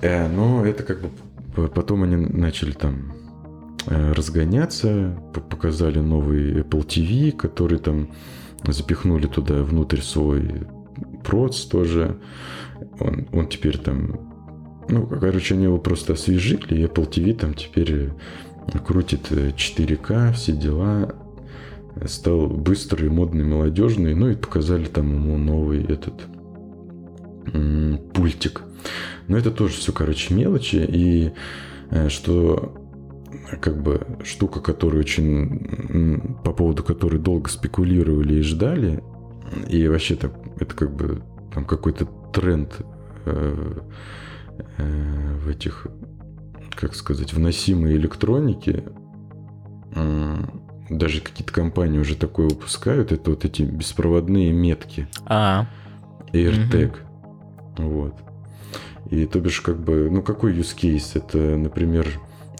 Э, 0.00 0.28
но 0.28 0.66
это 0.66 0.82
как 0.82 1.00
бы 1.00 1.68
потом 1.68 2.02
они 2.02 2.16
начали 2.16 2.72
там 2.72 3.12
э, 3.86 4.12
разгоняться, 4.12 5.16
показали 5.32 6.00
новый 6.00 6.62
Apple 6.62 6.86
TV, 6.86 7.32
который 7.32 7.78
там 7.78 8.08
запихнули 8.66 9.26
туда 9.26 9.62
внутрь 9.62 10.00
свой 10.00 10.66
проц 11.24 11.60
тоже. 11.62 12.18
Он, 12.98 13.28
он 13.32 13.48
теперь 13.48 13.78
там 13.78 14.31
ну, 14.88 15.06
короче, 15.06 15.54
они 15.54 15.64
его 15.64 15.78
просто 15.78 16.14
освежили, 16.14 16.74
и 16.74 16.84
Apple 16.84 17.08
TV 17.08 17.34
там 17.34 17.54
теперь 17.54 17.92
э, 17.94 18.78
крутит 18.84 19.30
4К, 19.30 20.30
э, 20.30 20.32
все 20.32 20.52
дела. 20.52 21.14
Стал 22.06 22.46
быстрый, 22.48 23.10
модный, 23.10 23.44
молодежный. 23.44 24.14
Ну 24.14 24.30
и 24.30 24.34
показали 24.34 24.86
там 24.86 25.12
ему 25.12 25.36
новый 25.36 25.84
этот 25.84 26.14
пультик. 28.14 28.62
Но 29.28 29.36
это 29.36 29.50
тоже 29.50 29.74
все, 29.74 29.92
короче, 29.92 30.34
мелочи. 30.34 30.76
И 30.76 31.32
э, 31.90 32.08
что 32.08 32.74
как 33.60 33.82
бы 33.82 34.06
штука, 34.24 34.60
которую 34.60 35.00
очень 35.00 36.36
по 36.44 36.52
поводу 36.52 36.82
которой 36.82 37.18
долго 37.18 37.50
спекулировали 37.50 38.34
и 38.34 38.42
ждали, 38.42 39.02
и 39.68 39.86
вообще 39.88 40.16
так 40.16 40.32
это 40.58 40.74
как 40.74 40.94
бы 40.94 41.22
там 41.52 41.64
какой-то 41.64 42.06
тренд 42.32 42.74
э, 43.26 43.78
Э, 44.78 45.34
в 45.42 45.48
этих, 45.48 45.86
как 46.70 46.94
сказать, 46.94 47.32
вносимой 47.32 47.96
электронике, 47.96 48.84
даже 50.88 51.20
какие-то 51.20 51.52
компании 51.52 51.98
уже 51.98 52.16
такое 52.16 52.48
выпускают, 52.48 53.12
это 53.12 53.30
вот 53.30 53.44
эти 53.44 53.62
беспроводные 53.62 54.52
метки. 54.52 55.06
А. 55.26 55.66
AirTag. 56.32 56.96
Угу. 57.78 57.88
Вот. 57.88 58.14
И 59.10 59.26
то 59.26 59.40
бишь, 59.40 59.60
как 59.60 59.78
бы, 59.78 60.08
ну 60.10 60.22
какой 60.22 60.54
use 60.54 60.76
case? 60.76 61.12
Это, 61.14 61.38
например, 61.38 62.08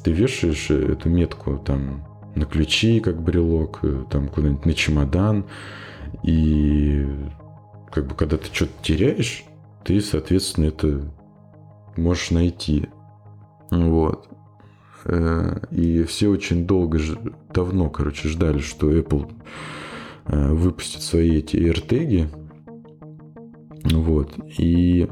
ты 0.02 0.12
вешаешь 0.12 0.70
эту 0.70 1.09
метку 1.09 1.59
там 1.59 2.05
на 2.35 2.44
ключи, 2.44 3.00
как 3.00 3.22
брелок, 3.22 3.81
э, 3.83 4.05
там 4.11 4.28
куда-нибудь 4.28 4.66
на 4.66 4.74
чемодан, 4.74 5.46
и 6.22 7.07
как 7.90 8.07
бы 8.07 8.14
когда 8.14 8.37
ты 8.37 8.46
что-то 8.52 8.72
теряешь, 8.83 9.44
ты, 9.85 10.00
соответственно, 10.00 10.66
это 10.66 11.12
можешь 11.96 12.31
найти. 12.31 12.88
Вот. 13.70 14.28
Э, 15.05 15.59
и 15.70 16.05
все 16.05 16.28
очень 16.28 16.66
долго, 16.66 16.98
давно, 17.52 17.90
короче, 17.90 18.28
ждали, 18.28 18.59
что 18.59 18.92
Apple 18.92 19.33
э, 20.26 20.52
выпустит 20.52 21.02
свои 21.02 21.38
эти 21.38 21.57
AirTag. 21.57 22.28
Вот. 23.85 24.35
И 24.59 25.09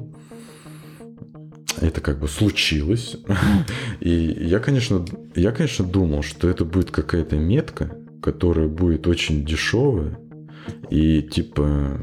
это 1.81 2.01
как 2.01 2.21
бы 2.21 2.29
случилось. 2.29 3.17
И 4.01 4.11
я, 4.11 4.59
конечно, 4.61 5.05
я, 5.35 5.53
конечно, 5.53 5.85
думал, 5.85 6.23
что 6.23 6.49
это 6.49 6.65
будет 6.65 6.91
какая-то 6.91 7.37
метка, 7.37 7.97
которая 8.23 8.69
будет 8.69 9.07
очень 9.07 9.45
дешевая. 9.45 10.19
И 10.91 11.23
типа 11.23 12.01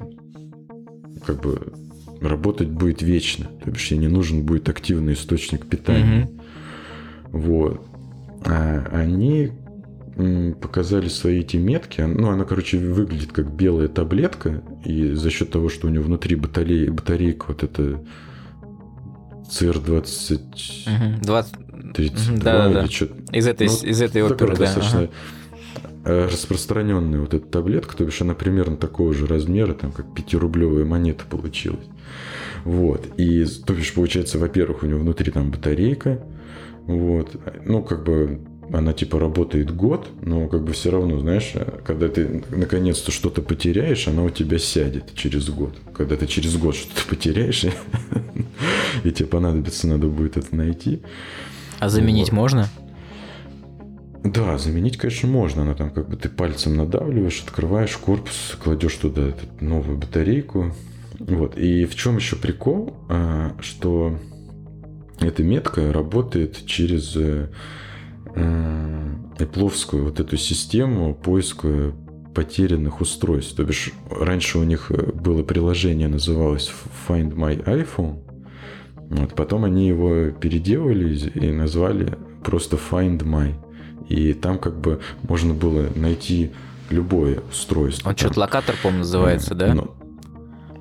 как 1.26 1.42
бы 1.42 1.74
работать 2.22 2.70
будет 2.70 3.02
вечно. 3.02 3.48
То 3.64 3.72
есть 3.72 3.92
ей 3.92 3.98
не 3.98 4.08
нужен 4.08 4.44
будет 4.44 4.70
активный 4.70 5.14
источник 5.14 5.66
питания. 5.68 6.30
Угу. 7.32 7.40
Вот. 7.40 7.86
А 8.46 8.88
они 8.92 9.52
показали 10.62 11.10
свои 11.10 11.42
эти 11.42 11.58
метки. 11.58 12.02
Ну, 12.02 12.30
она, 12.30 12.46
короче, 12.46 12.78
выглядит 12.78 13.32
как 13.32 13.54
белая 13.54 13.88
таблетка. 13.88 14.64
И 14.84 15.12
за 15.12 15.30
счет 15.30 15.52
того, 15.52 15.70
что 15.70 15.88
у 15.88 15.90
нее 15.90 16.02
внутри 16.02 16.36
батареи, 16.36 16.90
батарейка 16.90 17.46
вот 17.50 17.64
это 17.64 18.02
CR20... 19.50 20.40
Угу. 20.40 21.26
20... 21.26 21.54
32 21.94 22.44
да, 22.44 22.68
или 22.68 22.74
да. 22.74 22.88
что-то. 22.88 23.16
Из 23.32 23.48
этой, 23.48 23.68
ну, 23.68 23.74
из 23.74 24.02
этой 24.02 24.22
оперы, 24.22 24.56
да. 24.56 24.66
Достаточно 24.66 25.00
ага. 25.00 25.10
Э, 26.08 26.26
распространенная 26.32 27.20
вот 27.20 27.34
эта 27.34 27.46
таблетка, 27.46 27.98
то 27.98 28.06
бишь 28.06 28.22
она 28.22 28.34
примерно 28.34 28.78
такого 28.78 29.14
же 29.14 29.28
размера, 29.28 29.74
там 29.74 29.92
как 29.92 30.06
5-рублевая 30.06 30.86
монета 30.86 31.26
получилась. 31.30 31.86
Вот. 32.64 33.08
И, 33.18 33.46
то 33.66 33.74
бишь, 33.74 33.94
получается, 33.94 34.40
во-первых, 34.40 34.84
у 34.84 34.88
него 34.88 35.00
внутри 35.00 35.32
там 35.32 35.52
батарейка. 35.52 36.24
Вот. 36.86 37.36
Ну, 37.66 37.84
как 37.84 38.04
бы 38.04 38.42
она 38.74 38.94
типа 38.94 39.20
работает 39.20 39.74
год, 39.74 40.08
но 40.22 40.48
как 40.48 40.64
бы 40.64 40.74
все 40.74 40.92
равно, 40.92 41.20
знаешь, 41.20 41.54
когда 41.86 42.10
ты 42.10 42.44
наконец-то 42.50 43.12
что-то 43.12 43.42
потеряешь, 43.42 44.08
она 44.08 44.24
у 44.24 44.30
тебя 44.30 44.60
сядет 44.60 45.14
через 45.14 45.50
год. 45.50 45.76
Когда 45.94 46.18
ты 46.18 46.28
через 46.28 46.58
год 46.58 46.76
что-то 46.76 47.08
потеряешь, 47.08 47.66
и 49.04 49.12
тебе 49.12 49.28
понадобится, 49.28 49.88
надо 49.88 50.08
будет 50.08 50.38
это 50.38 50.56
найти. 50.56 51.02
А 51.80 51.90
заменить 51.90 52.32
можно? 52.32 52.68
Да, 54.24 54.58
заменить, 54.58 54.98
конечно, 54.98 55.30
можно, 55.30 55.64
но 55.64 55.74
там 55.74 55.90
как 55.90 56.10
бы 56.10 56.18
ты 56.18 56.28
пальцем 56.28 56.76
надавливаешь, 56.76 57.44
открываешь 57.46 57.96
корпус, 57.96 58.58
кладешь 58.62 58.96
туда 58.96 59.34
новую 59.62 59.98
батарейку. 59.98 60.74
Вот. 61.20 61.58
И 61.58 61.86
в 61.86 61.96
чем 61.96 62.18
еще 62.18 62.36
прикол, 62.36 62.96
а, 63.10 63.56
что 63.60 64.18
эта 65.20 65.44
метка 65.44 65.92
работает 65.92 66.66
через 66.66 67.16
э, 67.16 67.48
Эпловскую 69.40 70.04
вот 70.04 70.20
эту 70.20 70.38
систему 70.38 71.16
поиска 71.16 71.92
потерянных 72.36 73.02
устройств. 73.02 73.56
То 73.56 73.64
бишь, 73.64 73.92
раньше 74.12 74.60
у 74.60 74.64
них 74.64 74.92
было 74.92 75.42
приложение, 75.42 76.08
называлось 76.08 76.72
Find 77.08 77.34
My 77.34 77.64
iPhone. 77.66 78.20
Вот, 79.10 79.34
потом 79.34 79.64
они 79.64 79.88
его 79.88 80.30
переделали 80.32 81.18
и 81.34 81.52
назвали 81.52 82.16
просто 82.44 82.78
Find 82.78 83.24
My. 83.24 83.56
И 84.08 84.34
там 84.34 84.60
как 84.60 84.80
бы 84.80 85.00
можно 85.24 85.56
было 85.56 85.88
найти 85.96 86.52
любое 86.92 87.40
устройство. 87.50 88.10
Он 88.10 88.16
что-то 88.16 88.40
локатор, 88.40 88.76
по-моему, 88.84 89.00
называется, 89.00 89.56
да? 89.56 89.74
Ну, 89.74 89.96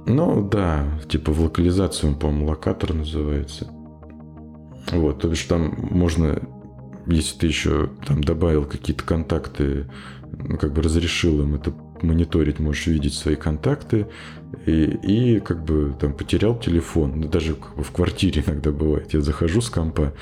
ну 0.07 0.49
да, 0.49 0.87
типа 1.09 1.33
в 1.33 1.41
локализацию 1.41 2.17
по-моему, 2.17 2.47
локатор 2.47 2.95
называется. 2.95 3.69
Вот, 4.93 5.21
то 5.21 5.29
бишь 5.29 5.43
там 5.43 5.75
можно, 5.91 6.41
если 7.07 7.39
ты 7.39 7.47
еще 7.49 7.91
там 8.07 8.23
добавил 8.23 8.65
какие-то 8.65 9.03
контакты, 9.03 9.91
ну, 10.33 10.57
как 10.59 10.73
бы 10.73 10.83
разрешил 10.83 11.43
им 11.43 11.57
это 11.57 11.73
мониторить, 12.03 12.59
можешь 12.59 12.87
видеть 12.87 13.15
свои 13.15 13.37
контакты, 13.37 14.07
и, 14.65 14.85
и 14.85 15.41
как 15.41 15.65
бы 15.65 15.95
там 15.99 16.13
потерял 16.13 16.59
телефон. 16.59 17.21
Ну, 17.21 17.29
даже 17.29 17.55
как 17.55 17.77
бы 17.77 17.83
в 17.83 17.91
квартире 17.91 18.45
иногда 18.47 18.71
бывает. 18.71 19.13
Я 19.13 19.21
захожу 19.21 19.61
с 19.61 19.71
компа, 19.71 20.13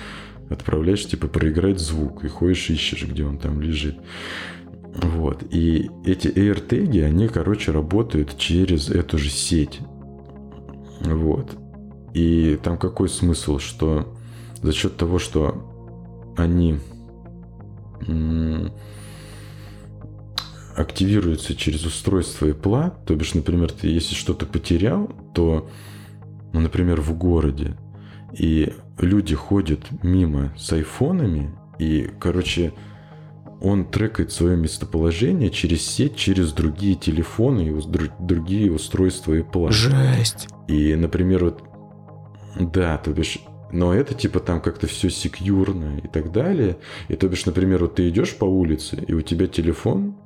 отправляешь, 0.49 1.07
типа, 1.07 1.29
проиграть 1.29 1.79
звук, 1.79 2.25
и 2.25 2.29
ходишь, 2.29 2.71
ищешь, 2.71 3.07
где 3.07 3.25
он 3.25 3.39
там 3.39 3.61
лежит. 3.61 3.97
Вот. 4.95 5.43
И 5.51 5.91
эти 6.05 6.29
AirTag, 6.29 7.05
они, 7.05 7.29
короче, 7.29 7.73
работают 7.73 8.37
через 8.39 8.89
эту 8.89 9.19
же 9.19 9.29
сеть. 9.31 9.81
Вот. 11.01 11.57
И 12.15 12.59
там 12.63 12.79
какой 12.79 13.09
смысл, 13.09 13.59
что 13.59 14.17
за 14.63 14.73
счет 14.73 14.97
того, 14.97 15.19
что 15.19 16.35
они 16.37 16.79
активируются 20.77 21.55
через 21.55 21.85
устройство 21.85 22.47
Apple, 22.47 22.93
то 23.07 23.15
бишь, 23.15 23.35
например, 23.35 23.71
ты 23.73 23.89
если 23.89 24.15
что-то 24.15 24.47
потерял, 24.47 25.11
то, 25.35 25.69
ну, 26.53 26.61
например, 26.61 27.01
в 27.01 27.17
городе, 27.17 27.77
и 28.37 28.73
люди 28.99 29.35
ходят 29.35 29.81
мимо 30.03 30.53
с 30.59 30.73
айфонами, 30.73 31.55
и, 31.79 32.11
короче, 32.19 32.73
он 33.65 33.87
трекает 33.87 34.31
свое 34.31 34.59
местоположение 34.59 35.51
через 35.51 35.87
сеть, 35.87 36.17
через 36.17 36.53
другие 36.53 36.97
телефоны 36.97 37.63
и 37.63 38.11
другие 38.21 38.71
устройства 38.71 39.33
Apple. 39.33 39.73
Жесть! 39.73 40.49
И, 40.69 40.95
например, 40.95 41.45
вот, 41.45 41.63
да, 42.61 42.99
то 42.99 43.11
бишь, 43.13 43.39
но 43.73 43.95
это 43.95 44.15
типа 44.15 44.41
там 44.41 44.61
как-то 44.61 44.87
все 44.87 45.09
секьюрно 45.09 45.99
и 45.99 46.09
так 46.09 46.31
далее. 46.31 46.77
И 47.09 47.17
то 47.17 47.27
бишь, 47.27 47.47
например, 47.47 47.81
вот 47.81 47.95
ты 47.95 48.11
идешь 48.11 48.37
по 48.37 48.45
улице, 48.45 49.03
и 49.09 49.15
у 49.15 49.23
тебя 49.23 49.47
телефон 49.47 50.17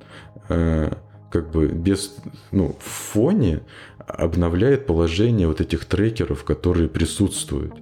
э, 0.49 0.91
как 1.31 1.49
бы 1.51 1.67
без, 1.67 2.17
ну, 2.51 2.75
в 2.77 2.89
фоне 3.13 3.61
обновляет 4.05 4.85
положение 4.85 5.47
вот 5.47 5.61
этих 5.61 5.85
трекеров, 5.85 6.43
которые 6.43 6.89
присутствуют. 6.89 7.73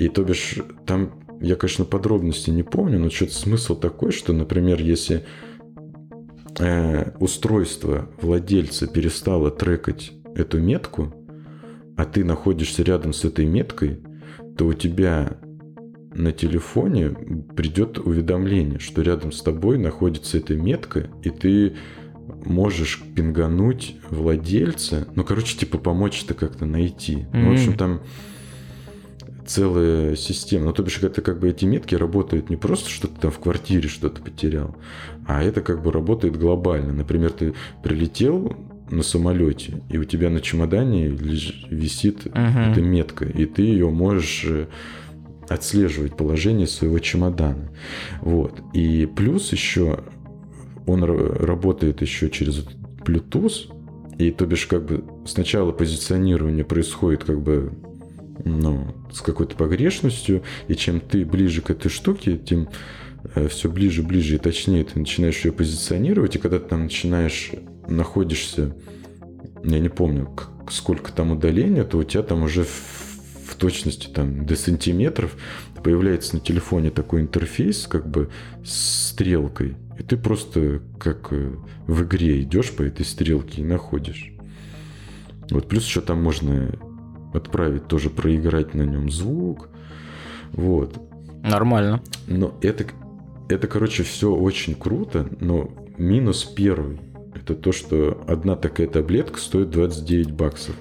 И 0.00 0.08
то 0.08 0.24
бишь 0.24 0.58
там, 0.84 1.12
я, 1.40 1.56
конечно, 1.56 1.84
подробности 1.84 2.50
не 2.50 2.62
помню, 2.62 2.98
но 2.98 3.10
что-то 3.10 3.32
смысл 3.32 3.74
такой, 3.74 4.12
что, 4.12 4.32
например, 4.32 4.80
если 4.80 5.24
э, 6.58 7.12
устройство 7.18 8.10
владельца 8.20 8.86
перестало 8.86 9.50
трекать 9.50 10.12
эту 10.34 10.60
метку, 10.60 11.14
а 11.96 12.04
ты 12.04 12.24
находишься 12.24 12.82
рядом 12.82 13.12
с 13.12 13.24
этой 13.24 13.46
меткой, 13.46 14.00
то 14.56 14.66
у 14.66 14.74
тебя 14.74 15.38
на 16.14 16.32
телефоне 16.32 17.10
придет 17.56 17.98
уведомление, 17.98 18.78
что 18.78 19.02
рядом 19.02 19.32
с 19.32 19.42
тобой 19.42 19.78
находится 19.78 20.38
эта 20.38 20.54
метка, 20.54 21.08
и 21.22 21.30
ты 21.30 21.76
можешь 22.44 23.02
пингануть 23.14 23.96
владельца, 24.10 25.08
ну, 25.14 25.24
короче, 25.24 25.56
типа 25.56 25.78
помочь 25.78 26.24
это 26.24 26.34
как-то 26.34 26.66
найти. 26.66 27.14
Mm-hmm. 27.14 27.28
Ну, 27.32 27.48
в 27.48 27.52
общем, 27.52 27.76
там 27.76 28.00
целая 29.50 30.14
система. 30.14 30.66
Ну, 30.66 30.72
то 30.72 30.82
бишь, 30.84 31.02
это 31.02 31.22
как 31.22 31.40
бы 31.40 31.48
эти 31.48 31.64
метки 31.64 31.96
работают 31.96 32.50
не 32.50 32.56
просто, 32.56 32.88
что 32.88 33.08
ты 33.08 33.20
там 33.20 33.30
в 33.32 33.40
квартире 33.40 33.88
что-то 33.88 34.22
потерял, 34.22 34.76
а 35.26 35.42
это 35.42 35.60
как 35.60 35.82
бы 35.82 35.90
работает 35.90 36.38
глобально. 36.38 36.92
Например, 36.92 37.32
ты 37.32 37.54
прилетел 37.82 38.56
на 38.90 39.02
самолете, 39.02 39.82
и 39.88 39.98
у 39.98 40.04
тебя 40.04 40.30
на 40.30 40.40
чемодане 40.40 41.08
висит 41.08 42.26
uh-huh. 42.26 42.70
эта 42.70 42.80
метка, 42.80 43.24
и 43.24 43.44
ты 43.44 43.62
ее 43.62 43.90
можешь 43.90 44.44
э, 44.46 44.66
отслеживать 45.48 46.16
положение 46.16 46.66
своего 46.66 46.98
чемодана. 47.00 47.70
Вот. 48.20 48.60
И 48.72 49.08
плюс 49.16 49.52
еще 49.52 50.04
он 50.86 51.04
работает 51.04 52.02
еще 52.02 52.30
через 52.30 52.64
Bluetooth, 53.04 53.72
и 54.18 54.30
то 54.30 54.46
бишь 54.46 54.66
как 54.66 54.84
бы 54.86 55.04
сначала 55.24 55.72
позиционирование 55.72 56.64
происходит 56.64 57.24
как 57.24 57.40
бы 57.40 57.72
ну, 58.44 58.94
с 59.12 59.20
какой-то 59.20 59.56
погрешностью, 59.56 60.42
и 60.68 60.74
чем 60.74 61.00
ты 61.00 61.24
ближе 61.24 61.62
к 61.62 61.70
этой 61.70 61.88
штуке, 61.88 62.38
тем 62.38 62.68
э, 63.34 63.48
все 63.48 63.70
ближе, 63.70 64.02
ближе 64.02 64.36
и 64.36 64.38
точнее 64.38 64.84
ты 64.84 64.98
начинаешь 64.98 65.44
ее 65.44 65.52
позиционировать, 65.52 66.36
и 66.36 66.38
когда 66.38 66.58
ты 66.58 66.68
там 66.68 66.84
начинаешь, 66.84 67.52
находишься, 67.86 68.74
я 69.64 69.78
не 69.78 69.88
помню, 69.88 70.30
сколько 70.70 71.12
там 71.12 71.32
удаления, 71.32 71.84
то 71.84 71.98
у 71.98 72.04
тебя 72.04 72.22
там 72.22 72.42
уже 72.42 72.64
в, 72.64 73.48
в 73.48 73.54
точности 73.56 74.08
там 74.08 74.46
до 74.46 74.56
сантиметров 74.56 75.36
появляется 75.82 76.36
на 76.36 76.40
телефоне 76.40 76.90
такой 76.90 77.22
интерфейс, 77.22 77.86
как 77.86 78.08
бы 78.08 78.30
с 78.64 79.10
стрелкой, 79.10 79.76
и 79.98 80.02
ты 80.02 80.16
просто 80.16 80.82
как 80.98 81.28
э, 81.32 81.54
в 81.86 82.02
игре 82.04 82.42
идешь 82.42 82.70
по 82.72 82.82
этой 82.82 83.04
стрелке 83.04 83.62
и 83.62 83.64
находишь. 83.64 84.32
Вот 85.50 85.68
плюс 85.68 85.84
еще 85.84 86.00
там 86.00 86.22
можно 86.22 86.70
отправить 87.32 87.86
тоже 87.86 88.10
проиграть 88.10 88.74
на 88.74 88.82
нем 88.82 89.10
звук. 89.10 89.68
Вот. 90.52 90.98
Нормально. 91.42 92.02
Но 92.26 92.54
это, 92.60 92.84
это, 93.48 93.66
короче, 93.66 94.02
все 94.02 94.34
очень 94.34 94.74
круто, 94.74 95.28
но 95.40 95.70
минус 95.96 96.44
первый. 96.44 97.00
Это 97.34 97.54
то, 97.54 97.72
что 97.72 98.22
одна 98.26 98.56
такая 98.56 98.86
таблетка 98.86 99.38
стоит 99.38 99.70
29 99.70 100.32
баксов. 100.32 100.74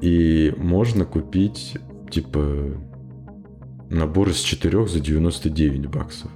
И 0.00 0.54
можно 0.56 1.04
купить, 1.04 1.76
типа, 2.10 2.78
набор 3.90 4.28
из 4.28 4.38
четырех 4.38 4.88
за 4.88 5.00
99 5.00 5.86
баксов. 5.86 6.30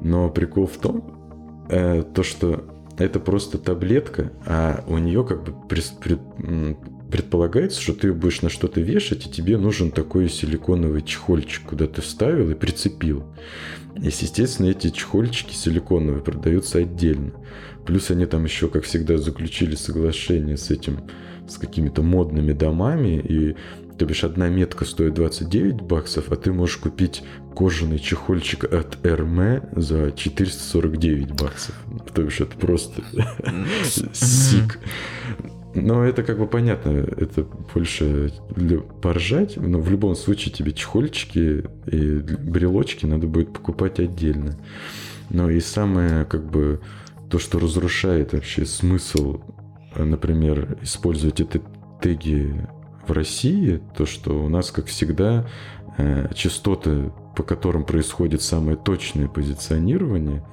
Но 0.00 0.30
прикол 0.30 0.66
в 0.66 0.76
том, 0.78 1.66
э, 1.68 2.02
то, 2.02 2.22
что 2.22 2.64
это 2.98 3.20
просто 3.20 3.58
таблетка, 3.58 4.32
а 4.46 4.84
у 4.86 4.98
нее 4.98 5.24
как 5.24 5.44
бы 5.44 5.54
пред, 5.68 5.92
пред, 6.00 6.20
предполагается, 7.12 7.80
что 7.80 7.92
ты 7.92 8.12
будешь 8.12 8.40
на 8.40 8.48
что-то 8.48 8.80
вешать, 8.80 9.26
и 9.26 9.30
тебе 9.30 9.58
нужен 9.58 9.90
такой 9.90 10.30
силиконовый 10.30 11.02
чехольчик, 11.02 11.62
куда 11.62 11.86
ты 11.86 12.00
вставил 12.00 12.50
и 12.50 12.54
прицепил. 12.54 13.24
И, 13.96 14.06
естественно, 14.06 14.68
эти 14.68 14.88
чехольчики 14.88 15.54
силиконовые 15.54 16.22
продаются 16.22 16.78
отдельно. 16.78 17.32
Плюс 17.84 18.10
они 18.10 18.24
там 18.24 18.44
еще, 18.44 18.68
как 18.68 18.84
всегда, 18.84 19.18
заключили 19.18 19.74
соглашение 19.74 20.56
с 20.56 20.70
этим, 20.70 21.00
с 21.46 21.58
какими-то 21.58 22.02
модными 22.02 22.54
домами, 22.54 23.20
и 23.20 23.56
то 23.98 24.06
бишь 24.06 24.24
одна 24.24 24.48
метка 24.48 24.86
стоит 24.86 25.12
29 25.12 25.82
баксов, 25.82 26.32
а 26.32 26.36
ты 26.36 26.50
можешь 26.50 26.78
купить 26.78 27.22
кожаный 27.54 27.98
чехольчик 27.98 28.64
от 28.64 28.96
Hermé 29.02 29.68
за 29.78 30.12
449 30.12 31.32
баксов. 31.32 31.74
То 32.14 32.22
бишь 32.22 32.40
это 32.40 32.56
просто 32.56 33.02
сик. 34.14 34.78
Но 35.74 36.04
это 36.04 36.22
как 36.22 36.38
бы 36.38 36.46
понятно, 36.46 36.90
это 36.90 37.46
больше 37.72 38.32
поржать, 39.00 39.56
но 39.56 39.80
в 39.80 39.90
любом 39.90 40.14
случае 40.14 40.52
тебе 40.52 40.72
чехольчики 40.72 41.64
и 41.86 42.18
брелочки 42.18 43.06
надо 43.06 43.26
будет 43.26 43.52
покупать 43.52 43.98
отдельно. 43.98 44.58
Но 45.30 45.50
и 45.50 45.60
самое 45.60 46.26
как 46.26 46.44
бы 46.44 46.80
то, 47.30 47.38
что 47.38 47.58
разрушает 47.58 48.34
вообще 48.34 48.66
смысл, 48.66 49.40
например, 49.96 50.76
использовать 50.82 51.40
эти 51.40 51.62
теги 52.02 52.68
в 53.06 53.12
России, 53.12 53.80
то, 53.96 54.04
что 54.04 54.44
у 54.44 54.48
нас, 54.50 54.70
как 54.70 54.86
всегда, 54.86 55.48
э, 55.96 56.28
частоты 56.34 57.12
по 57.34 57.42
которым 57.42 57.84
происходит 57.84 58.42
самое 58.42 58.76
точное 58.76 59.28
позиционирование, 59.28 60.44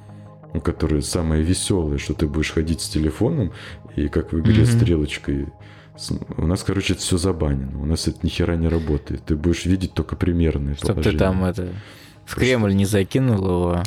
которое 0.63 1.01
самое 1.01 1.43
веселое, 1.43 1.97
что 1.97 2.13
ты 2.13 2.27
будешь 2.27 2.51
ходить 2.51 2.81
с 2.81 2.89
телефоном 2.89 3.51
и 3.95 4.07
как 4.07 4.33
в 4.33 4.39
игре 4.39 4.63
Мгм. 4.63 4.65
стрелочкой. 4.65 5.47
У 6.37 6.45
нас, 6.47 6.63
короче, 6.63 6.93
это 6.93 7.01
все 7.01 7.17
забанено. 7.17 7.81
У 7.81 7.85
нас 7.85 8.07
это 8.07 8.19
ни 8.23 8.29
хера 8.29 8.55
не 8.55 8.67
работает. 8.69 9.23
Ты 9.25 9.35
будешь 9.35 9.65
видеть 9.65 9.93
только 9.93 10.15
примерные 10.15 10.75
Чтоб 10.75 10.87
ты 10.87 10.93
положения. 10.95 11.17
там 11.19 11.43
это 11.43 11.69
в 12.25 12.35
Кремль 12.35 12.73
не 12.73 12.85
закинул 12.85 13.37
его. 13.45 13.83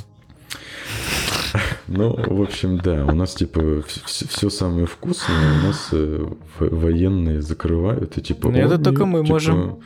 Ну, 1.89 2.15
в 2.15 2.43
общем, 2.43 2.79
да, 2.79 3.05
у 3.05 3.15
нас 3.15 3.35
типа 3.35 3.83
все, 3.87 4.51
самое 4.51 4.87
вкусное, 4.87 5.61
у 5.61 5.67
нас 5.67 5.89
э, 5.93 6.27
военные 6.59 7.43
закрывают 7.43 8.17
и 8.19 8.21
типа. 8.23 8.51
Ну, 8.51 8.59
это 8.59 8.75
«О, 8.77 8.79
только 8.79 9.05
мы 9.05 9.23
типа, 9.23 9.33
можем. 9.35 9.81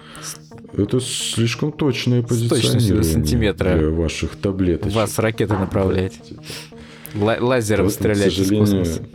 Это 0.76 1.00
слишком 1.00 1.72
точное 1.72 2.22
позиционирование 2.22 3.02
сантиметра 3.02 3.76
для 3.76 3.88
ваших 3.88 4.36
таблеточек. 4.36 4.94
Вас 4.94 5.18
ракеты 5.18 5.54
направлять. 5.56 6.20
Типа, 6.22 6.42
Ла- 7.14 7.38
лазером 7.40 7.88
стрелять 7.90 8.38
из 8.38 8.50
космоса. 8.50 9.02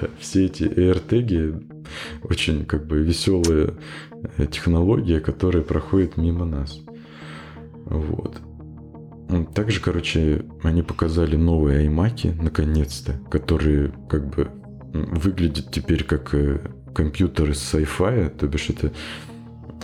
Да, 0.00 0.08
все 0.20 0.44
эти 0.44 0.62
AirTag 0.62 1.64
очень 2.22 2.66
как 2.66 2.86
бы 2.86 2.98
веселые 2.98 3.74
э, 4.36 4.46
технологии, 4.46 5.18
которые 5.18 5.64
проходят 5.64 6.16
мимо 6.16 6.44
нас. 6.44 6.80
Вот. 7.86 8.36
Также, 9.54 9.80
короче, 9.80 10.44
они 10.62 10.82
показали 10.82 11.36
новые 11.36 11.80
аймаки, 11.80 12.28
наконец-то, 12.40 13.12
которые 13.30 13.92
как 14.08 14.28
бы 14.28 14.50
выглядят 14.92 15.70
теперь 15.70 16.04
как 16.04 16.34
э, 16.34 16.60
компьютеры 16.94 17.54
с 17.54 17.74
sci-fi, 17.74 18.30
то 18.30 18.46
бишь 18.46 18.70
это... 18.70 18.92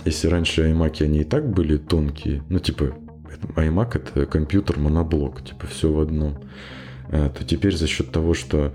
Если 0.03 0.27
раньше 0.27 0.63
аймаки, 0.63 1.03
они 1.03 1.19
и 1.19 1.23
так 1.23 1.49
были 1.49 1.77
тонкие, 1.77 2.43
ну, 2.49 2.59
типа, 2.59 2.93
iMac— 3.55 3.89
это 3.95 4.25
компьютер 4.25 4.79
моноблок, 4.79 5.43
типа, 5.43 5.67
все 5.67 5.91
в 5.91 5.99
одном, 5.99 6.37
э, 7.09 7.29
то 7.29 7.43
теперь 7.43 7.75
за 7.75 7.87
счет 7.87 8.11
того, 8.11 8.33
что 8.33 8.73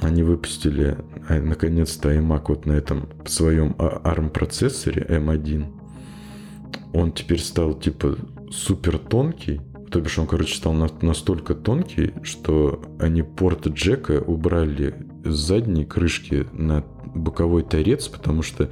они 0.00 0.22
выпустили 0.22 0.98
а, 1.28 1.40
наконец-то 1.40 2.12
iMac 2.12 2.44
вот 2.48 2.66
на 2.66 2.72
этом 2.72 3.08
своем 3.26 3.74
а- 3.78 4.00
ARM-процессоре 4.04 5.06
M1. 5.08 5.66
Он 6.92 7.12
теперь 7.12 7.40
стал 7.40 7.74
типа 7.74 8.16
супер 8.54 8.98
тонкий. 8.98 9.60
То 9.90 10.00
бишь 10.00 10.18
он, 10.18 10.26
короче, 10.26 10.56
стал 10.56 10.72
на- 10.72 10.88
настолько 11.02 11.54
тонкий, 11.54 12.14
что 12.22 12.82
они 12.98 13.22
порт 13.22 13.66
джека 13.68 14.20
убрали 14.20 14.94
с 15.24 15.34
задней 15.34 15.84
крышки 15.84 16.46
на 16.52 16.84
боковой 17.14 17.62
торец, 17.62 18.08
потому 18.08 18.42
что 18.42 18.64
э, 18.64 18.68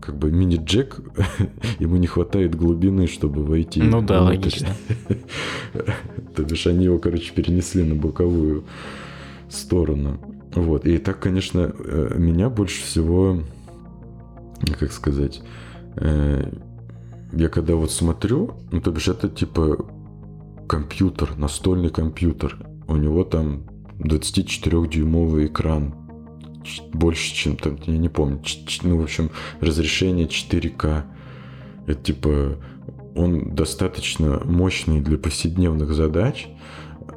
как 0.00 0.16
бы 0.16 0.32
мини-джек, 0.32 1.00
ему 1.78 1.96
не 1.96 2.06
хватает 2.06 2.54
глубины, 2.54 3.06
чтобы 3.06 3.44
войти. 3.44 3.82
Ну 3.82 4.02
да, 4.02 4.22
внутрь. 4.22 4.36
логично. 4.36 4.68
То 6.36 6.42
бишь 6.42 6.66
они 6.66 6.84
его, 6.84 6.98
короче, 6.98 7.32
перенесли 7.32 7.82
на 7.84 7.94
боковую 7.94 8.64
сторону. 9.48 10.18
Вот. 10.54 10.86
И 10.86 10.98
так, 10.98 11.20
конечно, 11.20 11.72
э, 11.78 12.14
меня 12.18 12.48
больше 12.50 12.82
всего, 12.82 13.42
как 14.78 14.92
сказать, 14.92 15.42
э, 15.96 16.52
я 17.32 17.48
когда 17.48 17.74
вот 17.74 17.90
смотрю, 17.90 18.52
ну, 18.70 18.80
то 18.80 18.90
бишь 18.90 19.08
это 19.08 19.28
типа 19.28 19.86
компьютер, 20.68 21.36
настольный 21.36 21.90
компьютер. 21.90 22.58
У 22.86 22.96
него 22.96 23.24
там 23.24 23.64
24-дюймовый 23.98 25.46
экран. 25.46 25.94
Больше, 26.92 27.34
чем 27.34 27.56
там, 27.56 27.78
я 27.86 27.98
не 27.98 28.08
помню, 28.08 28.40
ну, 28.82 28.98
в 28.98 29.02
общем, 29.02 29.30
разрешение 29.60 30.26
4К. 30.26 31.04
Это 31.86 32.02
типа 32.02 32.56
он 33.14 33.54
достаточно 33.54 34.40
мощный 34.44 35.00
для 35.00 35.18
повседневных 35.18 35.92
задач. 35.92 36.48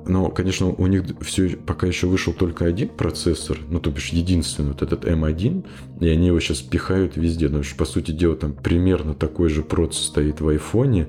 Но, 0.07 0.29
конечно, 0.29 0.67
у 0.67 0.87
них 0.87 1.03
все 1.21 1.49
пока 1.49 1.87
еще 1.87 2.07
вышел 2.07 2.31
только 2.31 2.65
один 2.65 2.89
процессор, 2.89 3.57
ну, 3.69 3.79
то 3.79 3.89
бишь 3.89 4.09
единственный, 4.09 4.69
вот 4.69 4.81
этот 4.81 5.05
M1, 5.05 5.65
и 5.99 6.07
они 6.07 6.27
его 6.27 6.39
сейчас 6.39 6.61
пихают 6.61 7.17
везде. 7.17 7.49
Ну, 7.49 7.63
что, 7.63 7.75
по 7.75 7.85
сути 7.85 8.11
дела, 8.11 8.35
там 8.35 8.53
примерно 8.53 9.15
такой 9.15 9.49
же 9.49 9.63
проц 9.63 9.97
стоит 9.97 10.41
в 10.41 10.47
айфоне, 10.47 11.07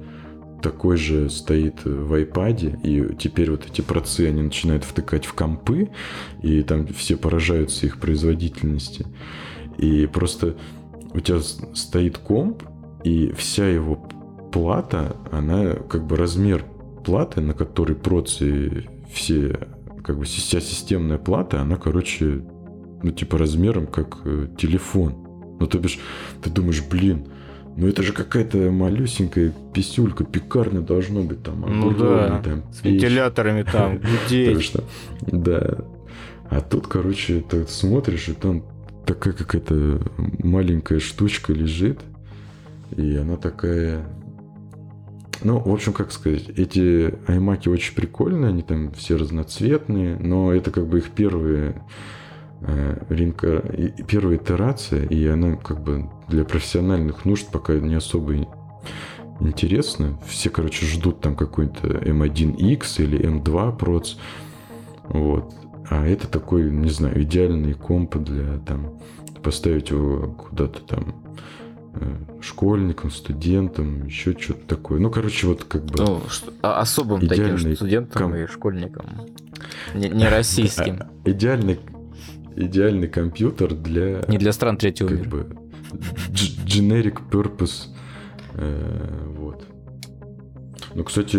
такой 0.63 0.97
же 0.97 1.29
стоит 1.29 1.85
в 1.85 2.13
iPad, 2.15 2.81
и 2.83 3.15
теперь 3.17 3.51
вот 3.51 3.67
эти 3.71 3.83
процы, 3.83 4.29
они 4.29 4.43
начинают 4.43 4.85
втыкать 4.85 5.27
в 5.27 5.35
компы, 5.35 5.91
и 6.43 6.63
там 6.63 6.87
все 6.87 7.17
поражаются 7.17 7.87
их 7.87 8.01
производительности. 8.01 9.07
И 9.77 10.07
просто 10.07 10.57
у 11.13 11.21
тебя 11.21 11.41
стоит 11.41 12.17
комп, 12.17 12.63
и 13.05 13.33
вся 13.37 13.69
его 13.69 13.97
плата, 14.51 15.17
она 15.31 15.75
как 15.75 16.07
бы 16.07 16.17
размер 16.17 16.65
платы, 17.07 17.41
на 17.41 17.55
которой 17.55 17.95
процы 17.95 18.85
все, 19.13 19.61
как 20.05 20.19
бы 20.19 20.25
вся 20.25 20.61
системная 20.61 21.19
плата, 21.19 21.61
она, 21.61 21.77
короче, 21.77 22.43
ну, 23.03 23.13
типа 23.13 23.39
размером 23.39 23.87
как 23.87 24.19
э, 24.25 24.49
телефон. 24.59 25.15
Ну, 25.61 25.67
то 25.69 25.79
бишь, 25.79 26.01
ты 26.43 26.51
думаешь, 26.51 26.83
блин, 26.83 27.29
ну 27.77 27.87
это 27.87 28.03
же 28.03 28.13
какая-то 28.13 28.59
малюсенькая 28.73 29.53
писюлька, 29.73 30.25
пекарня 30.25 30.81
должно 30.81 31.23
быть 31.23 31.45
там, 31.45 31.65
Ну 31.69 31.93
да, 31.93 32.43
там 32.43 32.65
С 32.73 32.79
печь. 32.79 32.95
вентиляторами 32.95 33.63
там, 33.63 34.01
что, 34.61 34.83
да. 35.21 35.79
А 36.51 36.61
тут, 36.61 36.89
короче, 36.89 37.41
ты 37.49 37.67
смотришь, 37.69 38.29
и 38.29 38.33
там 38.33 38.65
такая 39.07 39.33
какая-то 39.33 40.01
маленькая 40.43 40.99
штучка 40.99 41.53
лежит, 41.53 42.01
и 42.97 43.15
она 43.15 43.37
такая... 43.37 44.05
Ну, 45.43 45.59
в 45.59 45.73
общем, 45.73 45.93
как 45.93 46.13
сказать, 46.13 46.49
эти 46.57 47.15
аймаки 47.27 47.69
очень 47.69 47.95
прикольные, 47.95 48.49
они 48.49 48.63
там 48.63 48.93
все 48.93 49.17
разноцветные, 49.17 50.17
но 50.17 50.53
это 50.53 50.71
как 50.71 50.87
бы 50.87 50.99
их 50.99 51.11
первые 51.11 51.83
э, 52.63 53.05
ринка, 53.09 53.63
первая 54.09 54.37
итерация, 54.37 55.05
и 55.05 55.27
она 55.27 55.57
как 55.57 55.83
бы 55.83 56.09
для 56.29 56.45
профессиональных 56.45 57.25
нужд 57.25 57.49
пока 57.53 57.75
не 57.75 57.95
особо 57.95 58.35
интересна. 59.41 60.19
Все, 60.27 60.51
короче, 60.51 60.87
ждут 60.87 61.21
там 61.21 61.37
какой-то 61.37 61.87
M1X 61.87 63.03
или 63.03 63.21
M2 63.21 63.77
проц. 63.77 64.15
Вот. 65.05 65.55
А 65.89 66.07
это 66.07 66.27
такой, 66.27 66.71
не 66.71 66.91
знаю, 66.91 67.23
идеальный 67.23 67.75
комп 67.75 68.17
для 68.17 68.59
там 68.59 68.99
поставить 69.43 69.91
его 69.91 70.33
куда-то 70.33 70.81
там 70.81 71.26
э, 72.01 72.17
школьникам, 72.43 73.11
студентам, 73.11 74.07
еще 74.07 74.33
что-то 74.39 74.67
такое. 74.67 75.01
Ну, 75.01 75.11
короче, 75.11 75.47
вот 75.47 75.65
как 75.65 75.85
бы... 75.85 76.03
Ну, 76.05 76.21
а- 76.63 76.81
особым 76.81 77.25
Идеальный 77.25 77.57
таким 77.59 77.77
студентам 77.77 78.23
ком- 78.33 78.37
и 78.37 78.47
школьникам. 78.47 79.07
Не, 79.95 80.09
не 80.09 80.29
российским. 80.29 81.01
идеальный, 81.25 81.79
идеальный 82.57 83.09
компьютер 83.09 83.75
для... 83.75 84.25
Не 84.29 84.39
для 84.39 84.53
стран 84.53 84.77
третьего 84.77 85.09
как 85.09 85.19
мира. 85.19 85.31
бы 85.31 85.57
generic 86.65 87.19
purpose. 87.31 87.89
э, 88.55 89.33
вот. 89.37 89.65
Ну, 90.95 91.05
кстати, 91.05 91.37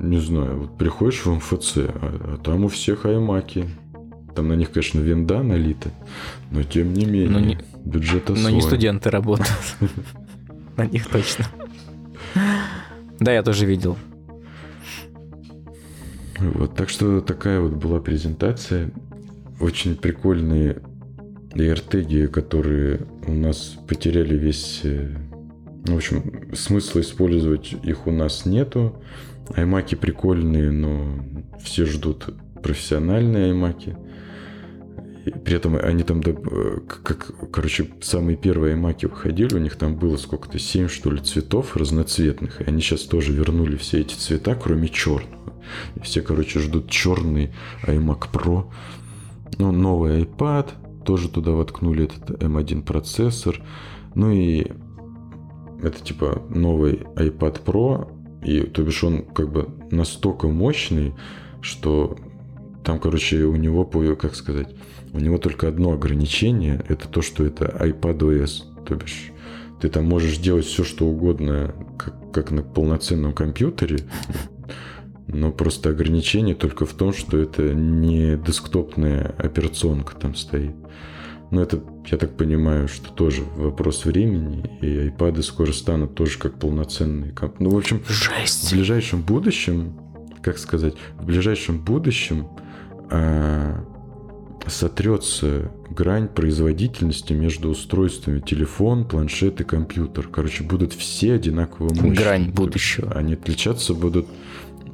не 0.00 0.18
знаю, 0.20 0.60
вот 0.60 0.78
приходишь 0.78 1.24
в 1.26 1.30
МФЦ, 1.34 1.76
а, 1.78 2.34
а 2.34 2.38
там 2.42 2.64
у 2.64 2.68
всех 2.68 3.04
аймаки. 3.04 3.68
Там 4.34 4.48
на 4.48 4.52
них, 4.54 4.70
конечно, 4.70 5.00
винда 5.00 5.42
налита, 5.42 5.90
но 6.52 6.62
тем 6.62 6.92
не 6.94 7.04
менее, 7.06 7.28
Но 7.28 7.40
не- 7.40 7.58
бюджет 7.88 8.28
Но 8.28 8.34
особый. 8.34 8.52
не 8.54 8.60
студенты 8.60 9.10
работают. 9.10 9.50
На 10.76 10.86
них 10.86 11.08
точно. 11.08 11.46
Да, 13.18 13.32
я 13.32 13.42
тоже 13.42 13.66
видел. 13.66 13.96
Вот, 16.38 16.74
так 16.76 16.88
что 16.88 17.20
такая 17.20 17.60
вот 17.60 17.72
была 17.74 18.00
презентация. 18.00 18.90
Очень 19.60 19.96
прикольные 19.96 20.80
AirTag, 21.54 22.28
которые 22.28 23.00
у 23.26 23.32
нас 23.32 23.76
потеряли 23.88 24.36
весь... 24.36 24.80
э, 24.84 25.08
В 25.86 25.96
общем, 25.96 26.54
смысла 26.54 27.00
использовать 27.00 27.72
их 27.82 28.06
у 28.06 28.12
нас 28.12 28.46
нету. 28.46 29.02
Аймаки 29.54 29.96
прикольные, 29.96 30.70
но 30.70 31.18
все 31.60 31.86
ждут 31.86 32.28
профессиональные 32.62 33.46
аймаки. 33.46 33.96
И 35.28 35.38
при 35.38 35.56
этом 35.56 35.76
они 35.76 36.04
там, 36.04 36.22
э, 36.24 36.78
как, 36.86 37.32
короче, 37.52 37.90
самые 38.00 38.36
первые 38.36 38.72
аймаки 38.74 39.04
выходили, 39.04 39.54
у 39.54 39.58
них 39.58 39.76
там 39.76 39.96
было 39.96 40.16
сколько-то, 40.16 40.58
7 40.58 40.88
что 40.88 41.10
ли 41.10 41.20
цветов 41.20 41.76
разноцветных, 41.76 42.62
и 42.62 42.64
они 42.64 42.80
сейчас 42.80 43.02
тоже 43.02 43.32
вернули 43.32 43.76
все 43.76 44.00
эти 44.00 44.14
цвета, 44.14 44.54
кроме 44.54 44.88
черного. 44.88 45.52
И 45.96 46.00
все, 46.00 46.22
короче, 46.22 46.60
ждут 46.60 46.88
черный 46.88 47.52
iMac 47.86 48.30
Pro. 48.32 48.70
Ну, 49.58 49.70
новый 49.70 50.22
iPad, 50.22 50.70
тоже 51.04 51.28
туда 51.28 51.50
воткнули 51.52 52.04
этот 52.04 52.42
M1 52.42 52.82
процессор. 52.82 53.60
Ну 54.14 54.30
и 54.30 54.66
это 55.82 56.02
типа 56.02 56.42
новый 56.48 57.02
iPad 57.16 57.64
Pro, 57.64 58.10
и 58.42 58.62
то 58.62 58.82
бишь 58.82 59.04
он 59.04 59.26
как 59.26 59.52
бы 59.52 59.68
настолько 59.90 60.48
мощный, 60.48 61.14
что 61.60 62.16
там, 62.82 62.98
короче, 62.98 63.44
у 63.44 63.56
него, 63.56 63.84
как 64.16 64.34
сказать, 64.34 64.74
у 65.12 65.18
него 65.18 65.38
только 65.38 65.68
одно 65.68 65.92
ограничение, 65.92 66.84
это 66.88 67.08
то, 67.08 67.22
что 67.22 67.44
это 67.44 67.64
iPadOS, 67.66 68.84
то 68.84 68.94
бишь 68.94 69.32
ты 69.80 69.88
там 69.88 70.06
можешь 70.06 70.38
делать 70.38 70.66
все, 70.66 70.84
что 70.84 71.06
угодно, 71.06 71.74
как, 71.98 72.32
как 72.32 72.50
на 72.50 72.62
полноценном 72.62 73.32
компьютере, 73.32 73.98
но 75.28 75.52
просто 75.52 75.90
ограничение 75.90 76.54
только 76.54 76.84
в 76.84 76.92
том, 76.94 77.12
что 77.12 77.38
это 77.38 77.74
не 77.74 78.36
десктопная 78.36 79.34
операционка 79.38 80.16
там 80.16 80.34
стоит. 80.34 80.74
Но 81.50 81.62
это, 81.62 81.82
я 82.06 82.18
так 82.18 82.36
понимаю, 82.36 82.88
что 82.88 83.10
тоже 83.10 83.42
вопрос 83.56 84.04
времени, 84.04 84.78
и 84.82 85.08
iPad 85.08 85.42
скоро 85.42 85.72
станут 85.72 86.14
тоже 86.14 86.38
как 86.38 86.58
полноценные 86.58 87.32
комп... 87.32 87.58
Ну, 87.58 87.70
в 87.70 87.76
общем, 87.76 88.02
Жесть. 88.06 88.70
в 88.70 88.74
ближайшем 88.74 89.22
будущем, 89.22 89.98
как 90.42 90.58
сказать, 90.58 90.94
в 91.18 91.24
ближайшем 91.24 91.78
будущем 91.78 92.48
а, 93.10 93.82
сотрется 94.68 95.70
грань 95.90 96.28
производительности 96.28 97.32
между 97.32 97.70
устройствами 97.70 98.40
телефон, 98.40 99.06
планшет 99.06 99.60
и 99.60 99.64
компьютер. 99.64 100.28
Короче, 100.28 100.64
будут 100.64 100.92
все 100.92 101.34
одинаково 101.34 101.88
мощные. 101.88 102.12
Грань 102.12 102.50
будущего. 102.50 103.12
Они 103.12 103.34
отличаться 103.34 103.94
будут 103.94 104.26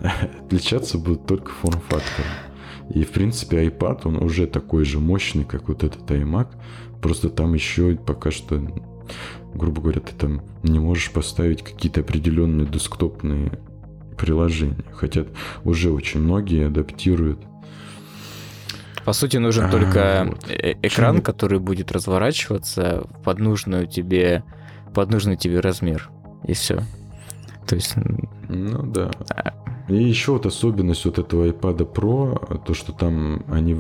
отличаться 0.45 0.99
будут 0.99 1.27
только 1.27 1.51
форм-фактором. 1.51 2.31
И, 2.91 3.05
в 3.05 3.11
принципе, 3.11 3.67
iPad, 3.67 4.03
он 4.05 4.23
уже 4.23 4.47
такой 4.47 4.85
же 4.85 5.01
мощный, 5.01 5.45
как 5.45 5.69
вот 5.69 5.85
этот 5.85 6.03
iMac. 6.11 6.49
Просто 7.01 7.31
там 7.31 7.55
еще 7.55 7.97
пока 7.97 8.31
что, 8.31 8.63
грубо 9.55 9.81
говоря, 9.81 10.01
ты 10.01 10.15
там 10.15 10.43
не 10.63 10.79
можешь 10.79 11.11
поставить 11.11 11.63
какие-то 11.63 12.01
определенные 12.01 12.67
десктопные 12.67 13.59
приложения. 14.19 14.85
Хотя 14.93 15.25
уже 15.65 15.91
очень 15.91 16.21
многие 16.21 16.67
адаптируют. 16.67 17.41
По 19.05 19.13
сути, 19.13 19.37
нужен 19.37 19.65
А, 19.67 19.71
только 19.71 20.25
вот. 20.29 20.49
э- 20.49 20.73
экран, 20.83 21.17
Почему? 21.17 21.23
который 21.23 21.59
будет 21.59 21.93
разворачиваться 21.93 23.05
под 23.23 23.39
нужную 23.39 23.87
тебе, 23.87 24.43
под 24.95 25.11
нужный 25.11 25.37
тебе 25.37 25.61
размер. 25.61 26.11
И 26.47 26.53
все. 26.55 26.81
То 27.67 27.75
есть, 27.77 27.95
Ну 28.49 28.83
да. 28.83 29.11
И 29.89 29.95
еще 30.03 30.33
вот 30.33 30.47
особенность 30.47 31.05
вот 31.05 31.19
этого 31.19 31.47
iPad 31.49 31.93
Pro, 31.93 32.63
то, 32.65 32.73
что 32.75 32.93
там 32.93 33.45
они 33.49 33.77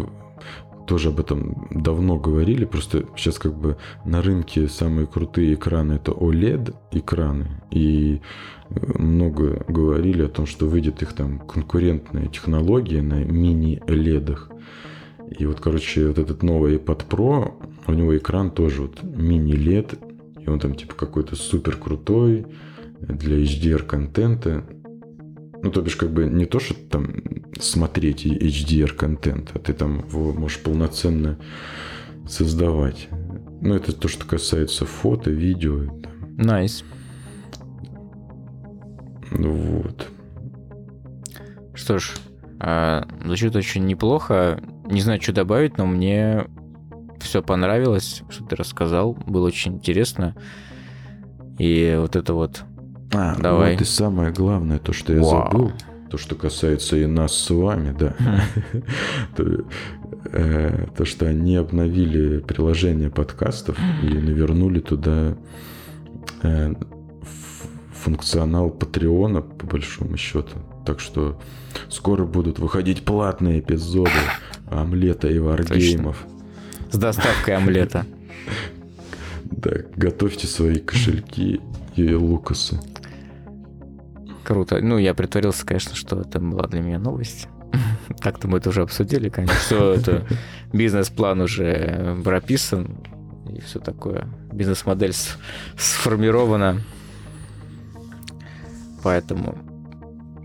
тоже 0.86 1.08
об 1.08 1.20
этом 1.20 1.66
давно 1.70 2.16
говорили, 2.18 2.66
просто 2.66 3.06
сейчас 3.16 3.38
как 3.38 3.54
бы 3.54 3.78
на 4.04 4.20
рынке 4.20 4.68
самые 4.68 5.06
крутые 5.06 5.54
экраны 5.54 5.94
это 5.94 6.12
OLED 6.12 6.74
экраны, 6.92 7.62
и 7.70 8.20
э, 8.68 8.98
много 8.98 9.64
говорили 9.66 10.24
о 10.24 10.28
том, 10.28 10.44
что 10.44 10.66
выйдет 10.66 11.00
их 11.00 11.14
там 11.14 11.38
конкурентная 11.38 12.26
технология 12.26 13.00
на 13.00 13.24
мини-ледах. 13.24 14.50
И 15.30 15.46
вот, 15.46 15.60
короче, 15.60 16.08
вот 16.08 16.18
этот 16.18 16.42
новый 16.42 16.76
iPad 16.76 17.08
Pro, 17.08 17.52
у 17.86 17.92
него 17.92 18.16
экран 18.16 18.50
тоже 18.50 18.82
вот 18.82 19.02
мини-лед, 19.02 19.94
и 20.38 20.48
он 20.48 20.60
там 20.60 20.74
типа 20.74 20.94
какой-то 20.94 21.36
супер 21.36 21.76
крутой 21.76 22.46
для 23.00 23.36
HDR-контента. 23.36 24.64
Ну, 25.62 25.70
то 25.70 25.80
бишь, 25.80 25.96
как 25.96 26.10
бы 26.10 26.26
не 26.26 26.44
то, 26.44 26.60
что 26.60 26.74
там 26.74 27.08
смотреть 27.58 28.26
и 28.26 28.34
HDR-контент, 28.34 29.52
а 29.54 29.58
ты 29.58 29.72
там 29.72 30.06
его 30.08 30.32
можешь 30.32 30.62
полноценно 30.62 31.38
создавать. 32.28 33.08
Ну, 33.60 33.74
это 33.74 33.92
то, 33.92 34.08
что 34.08 34.26
касается 34.26 34.84
фото, 34.84 35.30
видео. 35.30 35.84
найс. 36.36 36.84
Ну, 39.30 39.50
вот. 39.50 40.08
Что 41.74 41.98
ж, 41.98 42.12
а, 42.60 43.06
звучит 43.24 43.56
очень 43.56 43.84
неплохо. 43.86 44.62
Не 44.84 45.00
знаю, 45.00 45.20
что 45.20 45.32
добавить, 45.32 45.78
но 45.78 45.86
мне 45.86 46.46
все 47.20 47.42
понравилось, 47.42 48.22
что 48.28 48.44
ты 48.44 48.56
рассказал. 48.56 49.14
Было 49.26 49.46
очень 49.46 49.74
интересно. 49.74 50.34
И 51.58 51.96
вот 51.98 52.16
это 52.16 52.34
вот... 52.34 52.64
А, 53.12 53.36
Давай. 53.36 53.72
вот 53.72 53.80
и 53.80 53.84
самое 53.84 54.32
главное, 54.32 54.78
то, 54.78 54.92
что 54.92 55.12
я 55.12 55.20
Вау. 55.20 55.50
забыл, 55.50 55.72
то, 56.10 56.18
что 56.18 56.34
касается 56.34 56.96
и 56.96 57.06
нас 57.06 57.34
с 57.34 57.50
вами, 57.50 57.94
да. 57.98 58.14
То, 59.36 59.64
э, 60.32 60.86
То, 60.96 61.04
что 61.04 61.26
они 61.26 61.56
обновили 61.56 62.40
приложение 62.40 63.10
подкастов 63.10 63.78
и 64.02 64.06
навернули 64.06 64.80
туда 64.80 65.36
э, 66.42 66.74
функционал 68.04 68.68
Патреона, 68.68 69.40
по 69.40 69.66
большому 69.66 70.18
счету. 70.18 70.58
Так 70.84 71.00
что 71.00 71.40
скоро 71.88 72.26
будут 72.26 72.58
выходить 72.58 73.04
платные 73.04 73.60
эпизоды 73.60 74.10
омлета 74.70 75.28
и 75.28 75.38
варгеймов. 75.38 76.26
С 76.90 76.98
доставкой 76.98 77.56
омлета. 77.56 78.06
Да, 79.50 79.70
готовьте 79.94 80.46
свои 80.46 80.78
кошельки 80.78 81.60
и 81.94 82.14
лукасы. 82.14 82.80
Круто. 84.42 84.80
Ну, 84.80 84.98
я 84.98 85.14
притворился, 85.14 85.64
конечно, 85.64 85.94
что 85.94 86.20
это 86.20 86.40
была 86.40 86.66
для 86.66 86.80
меня 86.80 86.98
новость. 86.98 87.46
Так-то 88.20 88.48
мы 88.48 88.58
это 88.58 88.70
уже 88.70 88.82
обсудили, 88.82 89.28
конечно. 89.28 89.56
Все 89.56 89.92
это 89.92 90.26
бизнес-план 90.72 91.42
уже 91.42 92.16
прописан 92.24 92.98
и 93.48 93.60
все 93.60 93.78
такое. 93.78 94.26
Бизнес-модель 94.52 95.14
сформирована. 95.78 96.80
Поэтому 99.04 99.56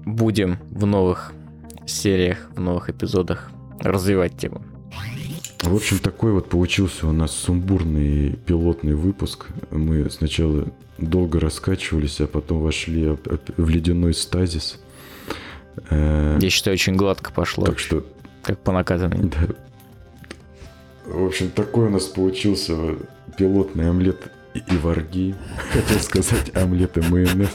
будем 0.05 0.59
в 0.69 0.85
новых 0.85 1.31
сериях, 1.85 2.49
в 2.55 2.59
новых 2.59 2.89
эпизодах 2.89 3.49
развивать 3.79 4.37
тему. 4.37 4.61
В 5.63 5.73
общем, 5.75 5.97
такой 5.99 6.33
вот 6.33 6.49
получился 6.49 7.07
у 7.07 7.11
нас 7.11 7.31
сумбурный 7.31 8.33
пилотный 8.45 8.95
выпуск. 8.95 9.47
Мы 9.71 10.09
сначала 10.09 10.67
долго 10.97 11.39
раскачивались, 11.39 12.19
а 12.21 12.27
потом 12.27 12.59
вошли 12.61 13.17
в 13.57 13.69
ледяной 13.69 14.13
стазис. 14.13 14.79
Э, 15.89 16.37
Я 16.41 16.49
считаю, 16.49 16.75
очень 16.75 16.95
гладко 16.95 17.31
пошло, 17.31 17.65
Так 17.65 17.79
что, 17.79 18.05
как 18.43 18.59
по 18.59 18.71
накатанной. 18.71 19.29
да. 19.29 19.53
В 21.05 21.25
общем, 21.25 21.49
такой 21.49 21.87
у 21.87 21.89
нас 21.89 22.03
получился 22.03 22.75
пилотный 23.37 23.89
омлет 23.89 24.31
и 24.67 24.77
варги. 24.77 25.35
Хотел 25.71 25.99
сказать 25.99 26.55
омлет 26.55 26.97
и 26.97 27.01
майонез. 27.01 27.49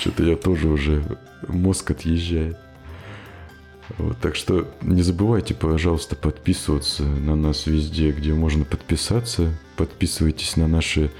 Что-то 0.00 0.24
я 0.24 0.36
тоже 0.36 0.68
уже 0.68 1.02
мозг 1.48 1.90
отъезжает. 1.90 2.58
Вот, 3.98 4.18
так 4.18 4.34
что 4.34 4.70
не 4.80 5.02
забывайте, 5.02 5.54
пожалуйста, 5.54 6.16
подписываться 6.16 7.02
на 7.02 7.36
нас 7.36 7.66
везде, 7.66 8.12
где 8.12 8.32
можно 8.32 8.64
подписаться. 8.64 9.52
Подписывайтесь 9.76 10.56
на 10.56 10.66
наши 10.66 11.10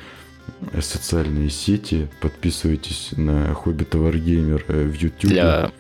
э, 0.73 0.81
социальные 0.81 1.51
сети, 1.51 2.09
подписывайтесь 2.21 3.11
на 3.17 3.55
Хоббита 3.55 3.99
Варгеймер 3.99 4.65
э, 4.69 4.87
в 4.87 4.95
YouTube. 4.95 5.31
Для, 5.31 5.73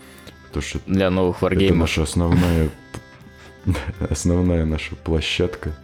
потому 0.48 0.62
что 0.62 0.78
для 0.86 1.10
новых 1.10 1.36
это 1.36 1.44
варгеймов. 1.46 1.78
наша 1.78 2.02
основная, 2.02 2.70
основная 4.10 4.64
наша 4.66 4.94
площадка. 4.94 5.74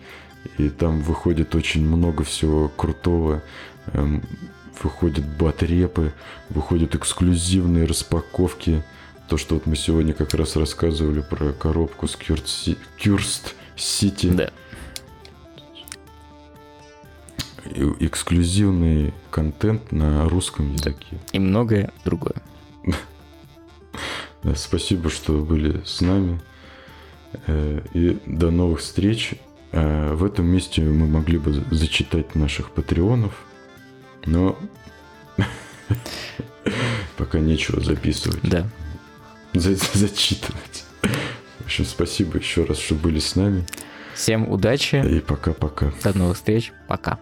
И 0.59 0.69
там 0.71 1.01
выходит 1.03 1.55
очень 1.55 1.87
много 1.87 2.25
всего 2.25 2.69
крутого. 2.69 3.43
Эм, 3.93 4.23
Выходят 4.83 5.27
батрепы, 5.37 6.15
выходят 6.49 6.95
эксклюзивные 6.95 7.85
распаковки. 7.85 8.83
То, 9.29 9.37
что 9.37 9.57
вот 9.57 9.67
мы 9.67 9.77
сегодня 9.77 10.15
как 10.15 10.33
раз 10.33 10.57
рассказывали 10.57 11.21
про 11.21 11.53
коробку 11.53 12.09
с 12.09 12.17
Кюрст 12.17 12.49
Си- 12.49 12.79
Кюрст 12.97 13.55
Сити. 13.77 14.31
Да. 14.31 14.51
Эксклюзивный 18.01 19.13
контент 19.31 19.93
на 19.93 20.27
русском 20.29 20.73
языке. 20.73 21.19
И 21.33 21.39
многое 21.39 21.93
другое. 22.05 22.37
Спасибо, 24.57 25.11
что 25.11 25.35
были 25.45 25.83
с 25.85 26.01
нами. 26.01 26.41
Э, 27.47 27.83
И 27.93 28.19
до 28.27 28.51
новых 28.51 28.81
встреч. 28.81 29.35
Э, 29.73 30.15
В 30.15 30.25
этом 30.25 30.47
месте 30.47 30.83
мы 30.83 31.07
могли 31.07 31.39
бы 31.39 31.53
за- 31.53 31.65
зачитать 31.75 32.35
наших 32.35 32.71
патреонов, 32.71 33.33
но 34.27 34.59
пока 37.17 37.39
нечего 37.39 37.81
записывать, 37.81 38.41
Да. 38.43 38.67
за- 39.55 39.75
зачитывать. 39.95 40.85
В 41.61 41.65
общем, 41.65 41.85
спасибо 41.85 42.39
еще 42.39 42.65
раз, 42.65 42.79
что 42.79 42.95
были 42.97 43.19
с 43.21 43.37
нами. 43.37 43.65
Всем 44.15 44.51
удачи. 44.51 44.97
И 44.97 45.21
пока-пока. 45.21 45.93
До 46.03 46.17
новых 46.19 46.37
встреч. 46.37 46.73
Пока. 46.89 47.19